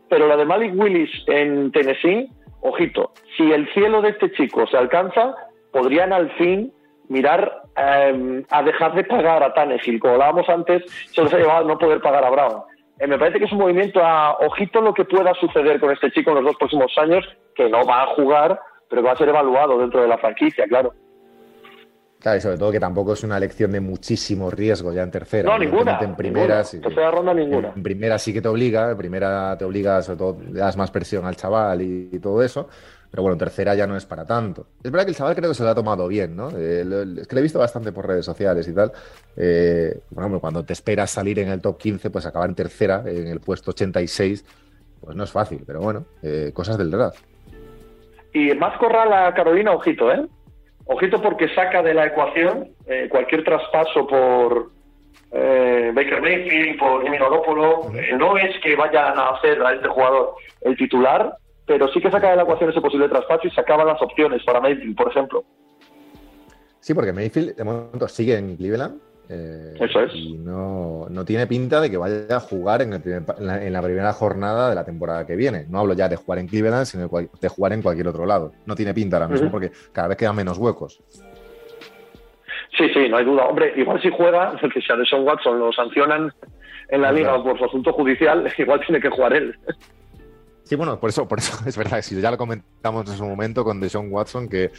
pero 0.09 0.29
la 0.29 0.37
de 0.37 0.45
Malik 0.45 0.79
Willis 0.79 1.11
en 1.27 1.73
Tennessee, 1.73 2.29
ojito, 2.65 3.13
si 3.37 3.53
el 3.53 3.71
cielo 3.73 4.01
de 4.01 4.11
este 4.11 4.33
chico 4.33 4.67
se 4.67 4.77
alcanza, 4.77 5.35
podrían 5.71 6.13
al 6.13 6.31
fin 6.33 6.73
mirar 7.09 7.63
em, 7.77 8.45
a 8.51 8.63
dejar 8.63 8.95
de 8.95 9.05
pagar 9.05 9.43
a 9.43 9.53
Tannehill. 9.53 10.01
Como 10.01 10.15
hablábamos 10.15 10.49
antes, 10.49 10.83
se 11.13 11.23
les 11.23 11.33
ha 11.35 11.39
llevado 11.39 11.65
a 11.65 11.69
no 11.69 11.79
poder 11.79 12.01
pagar 12.01 12.25
a 12.25 12.31
Brown. 12.31 12.63
Eh, 12.99 13.07
me 13.07 13.19
parece 13.19 13.39
que 13.39 13.45
es 13.45 13.53
un 13.53 13.59
movimiento 13.59 14.01
a 14.03 14.39
ojito 14.39 14.81
lo 14.81 14.95
que 14.95 15.05
pueda 15.05 15.35
suceder 15.35 15.79
con 15.79 15.91
este 15.91 16.11
chico 16.11 16.31
en 16.31 16.37
los 16.37 16.45
dos 16.45 16.57
próximos 16.57 16.93
años, 16.97 17.25
que 17.55 17.69
no 17.69 17.85
va 17.85 18.05
a 18.05 18.15
jugar, 18.15 18.59
pero 18.89 19.03
que 19.03 19.07
va 19.09 19.13
a 19.13 19.19
ser 19.19 19.29
evaluado 19.29 19.79
dentro 19.79 20.01
de 20.01 20.09
la 20.09 20.19
franquicia, 20.19 20.65
claro. 20.67 20.95
Claro, 22.25 22.39
y 22.39 22.41
sobre 22.41 22.57
todo 22.57 22.73
que 22.73 22.81
tampoco 22.81 23.13
es 23.13 23.23
una 23.23 23.37
elección 23.37 23.71
de 23.71 23.81
muchísimo 23.81 24.51
riesgo 24.51 24.95
ya 24.95 25.03
en 25.03 25.11
tercera. 25.11 25.53
No, 25.53 25.59
ninguna. 25.59 25.99
En 26.01 26.17
primera, 26.17 26.65
tercera 26.65 27.11
ronda 27.11 27.35
ninguna. 27.35 27.75
En 27.77 27.83
primera 27.83 28.19
sí 28.19 28.33
que 28.33 28.41
te 28.41 28.49
obliga, 28.49 28.93
en 28.93 28.97
primera 28.97 29.59
te 29.59 29.67
obliga, 29.67 30.01
sobre 30.01 30.17
todo, 30.17 30.39
le 30.51 30.59
das 30.59 30.75
más 30.75 30.91
presión 30.91 31.27
al 31.27 31.37
chaval 31.37 31.83
y 31.83 32.19
todo 32.21 32.43
eso. 32.43 32.67
Pero 33.11 33.25
bueno, 33.25 33.37
tercera 33.37 33.75
ya 33.75 33.87
no 33.87 33.95
es 33.95 34.07
para 34.07 34.25
tanto. 34.25 34.69
Es 34.83 34.91
verdad 34.91 35.05
que 35.05 35.11
el 35.11 35.17
chaval 35.19 35.35
creo 35.37 35.51
que 35.51 35.55
se 35.55 35.65
lo 35.65 35.69
ha 35.69 35.75
tomado 35.75 36.09
bien, 36.09 36.35
¿no? 36.35 36.49
Eh, 36.57 36.81
es 37.21 37.29
que 37.29 37.35
lo 37.35 37.41
he 37.41 37.43
visto 37.43 37.59
bastante 37.59 37.93
por 37.93 38.07
redes 38.07 38.25
sociales 38.25 38.67
y 38.69 38.73
tal. 38.73 38.91
Eh, 39.37 40.01
bueno, 40.09 40.41
cuando 40.41 40.65
te 40.65 40.73
esperas 40.73 41.11
salir 41.11 41.39
en 41.41 41.51
el 41.51 41.61
top 41.61 41.77
15, 41.77 42.09
pues 42.09 42.25
acabar 42.25 42.49
en 42.49 42.55
tercera, 42.55 43.03
en 43.05 43.27
el 43.27 43.41
puesto 43.41 43.73
86, 43.73 44.47
pues 44.99 45.15
no 45.15 45.25
es 45.25 45.31
fácil, 45.31 45.63
pero 45.67 45.83
bueno, 45.83 46.07
eh, 46.23 46.53
cosas 46.55 46.79
del 46.79 46.91
draft. 46.91 47.23
Y 48.33 48.55
más 48.55 48.79
corral 48.79 49.13
a 49.13 49.35
Carolina, 49.35 49.73
ojito, 49.73 50.11
¿eh? 50.11 50.27
Ojito 50.87 51.21
porque 51.21 51.49
saca 51.55 51.83
de 51.83 51.95
la 51.95 52.07
ecuación 52.07 52.71
cualquier 53.11 53.43
traspaso 53.43 54.07
por, 54.07 54.71
eh, 55.37 55.91
Baker 55.93 56.23
Mayfield, 56.23 56.79
por 56.79 57.03
Jimmy. 57.03 57.17
Eh, 57.17 58.17
no 58.17 58.37
es 58.37 58.57
que 58.63 58.77
vayan 58.77 59.19
a 59.19 59.31
hacer 59.31 59.61
a 59.63 59.73
este 59.75 59.89
jugador 59.89 60.35
el 60.61 60.77
titular, 60.77 61.37
pero 61.67 61.89
sí 61.89 62.01
que 62.01 62.11
saca 62.11 62.31
de 62.31 62.37
la 62.37 62.43
ecuación 62.43 62.71
ese 62.71 62.81
posible 62.81 63.09
traspaso 63.09 63.49
y 63.49 63.51
sacaba 63.51 63.85
las 63.85 64.01
opciones 64.01 64.45
para 64.45 64.61
Mayfield, 64.61 64.97
por 64.97 65.09
ejemplo. 65.09 65.45
Sí, 66.79 66.95
porque 66.95 67.13
Mayfield 67.13 67.57
de 67.57 67.65
momento 67.65 68.07
sigue 68.07 68.37
en 68.37 68.57
Cleveland. 68.57 69.01
Eh, 69.29 69.75
Eso 69.81 70.01
es. 70.01 70.15
Y 70.15 70.35
no, 70.35 71.09
tiene 71.27 71.47
pinta 71.47 71.81
de 71.81 71.91
que 71.91 71.97
vaya 71.97 72.37
a 72.37 72.41
jugar 72.41 72.83
en, 72.83 72.91
la, 72.91 73.83
primera 73.83 74.13
jornada 74.13 74.69
de 74.69 74.75
la 74.75 74.85
temporada 74.85 75.27
que 75.27 75.37
viene. 75.37 75.67
No 75.69 75.81
hablo 75.81 75.95
ya 75.95 76.09
de 76.09 76.17
jugar 76.17 76.39
en 76.39 76.49
Cleveland, 76.49 76.87
sino 76.87 77.09
de, 77.09 77.49
jugar 77.49 77.73
en 77.73 77.83
cualquier 77.83 78.09
otro 78.09 78.27
lado. 78.27 78.53
No 78.67 78.75
tiene 78.75 78.93
pinta 78.93 79.17
ahora 79.17 79.29
mismo 79.29 79.51
porque 79.51 79.73
cada 79.93 80.09
vez 80.09 80.17
quedan 80.17 80.37
menos 80.37 80.59
huecos. 80.59 81.03
Sí, 82.77 82.89
sí, 82.93 83.09
no 83.09 83.17
hay 83.17 83.25
duda. 83.25 83.47
Hombre, 83.47 83.73
igual 83.77 84.01
si 84.03 84.11
juega, 84.11 84.57
que 84.73 84.81
si 84.81 84.93
a 84.93 84.97
Deshaun 84.97 85.27
Watson 85.27 85.59
lo 85.59 85.73
sancionan 85.73 86.33
en 86.89 87.03
la 87.03 87.13
liga 87.13 87.43
por 87.43 87.59
su 87.59 87.65
asunto 87.65 87.93
judicial, 87.93 88.53
igual 88.59 88.81
tiene 88.85 89.01
que 89.01 89.11
jugar 89.11 89.33
él. 89.33 89.57
Sí, 90.65 90.77
bueno, 90.77 90.99
por 90.99 91.11
eso, 91.11 91.29
por 91.29 91.39
eso 91.39 91.57
es 91.67 91.77
verdad, 91.77 92.03
si 92.03 92.21
ya 92.21 92.31
lo 92.31 92.39
comentamos 92.39 93.09
en 93.11 93.17
su 93.17 93.25
momento 93.25 93.65
con 93.65 93.81
Deshaun 93.81 94.13
Watson, 94.13 94.49
que, 94.49 94.71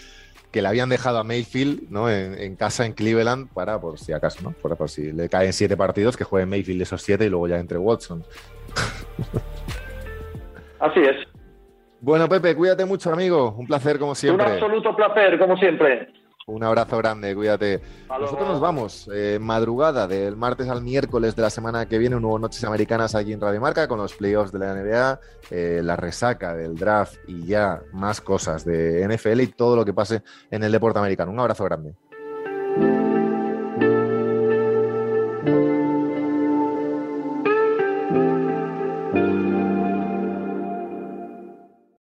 que 0.56 0.62
le 0.62 0.70
habían 0.70 0.88
dejado 0.88 1.18
a 1.18 1.26
Mayfield 1.26 1.92
¿no? 1.92 2.10
en, 2.10 2.56
casa 2.56 2.86
en 2.86 2.94
Cleveland 2.94 3.50
para, 3.54 3.82
por 3.82 4.00
si 4.00 4.14
acaso, 4.14 4.42
¿no? 4.42 4.52
Por, 4.52 4.78
por 4.78 4.90
si 4.90 5.12
le 5.12 5.28
caen 5.28 5.52
siete 5.52 5.76
partidos, 5.76 6.16
que 6.16 6.24
juegue 6.24 6.46
Mayfield 6.46 6.82
esos 6.82 7.02
siete 7.02 7.26
y 7.26 7.30
luego 7.30 7.50
ya 7.50 7.60
entre 7.60 7.78
Watson. 7.78 8.24
Así 10.80 11.02
es. 11.02 11.28
Bueno, 12.00 12.30
Pepe, 12.30 12.56
cuídate 12.56 12.86
mucho, 12.86 13.12
amigo. 13.12 13.54
Un 13.58 13.68
placer, 13.68 14.00
como 14.00 14.16
siempre. 14.16 14.46
Un 14.46 14.54
absoluto 14.54 14.96
placer, 14.96 15.38
como 15.38 15.58
siempre. 15.58 16.08
Un 16.48 16.64
abrazo 16.64 17.00
grande, 17.00 17.34
cuídate. 17.34 17.82
Nosotros 18.08 18.48
nos 18.48 18.60
vamos, 18.60 19.10
eh, 19.12 19.40
madrugada 19.42 20.08
del 20.08 20.36
martes 20.36 20.70
al 20.70 20.84
miércoles 20.84 21.36
de 21.36 21.42
la 21.42 21.50
semana 21.50 21.88
que 21.88 21.98
viene, 21.98 22.18
un 22.18 22.22
nuevo 22.22 22.38
Noches 22.38 22.64
Americanas 22.64 23.16
aquí 23.16 23.34
en 23.34 23.42
Radio 23.42 23.60
Marca 23.60 23.88
con 23.88 23.98
los 23.98 24.14
playoffs 24.14 24.52
de 24.52 24.60
la 24.60 24.76
NBA, 24.76 25.20
eh, 25.50 25.82
la 25.84 25.96
resaca 25.96 26.54
del 26.54 26.76
draft 26.76 27.16
y 27.28 27.48
ya 27.48 27.82
más 27.94 28.22
cosas 28.22 28.64
de 28.64 29.02
NFL 29.02 29.42
y 29.42 29.48
todo 29.48 29.76
lo 29.76 29.84
que 29.84 29.94
pase 29.96 30.22
en 30.52 30.64
el 30.64 30.72
deporte 30.72 31.00
americano. 31.00 31.32
Un 31.32 31.40
abrazo 31.40 31.64
grande. 31.64 31.96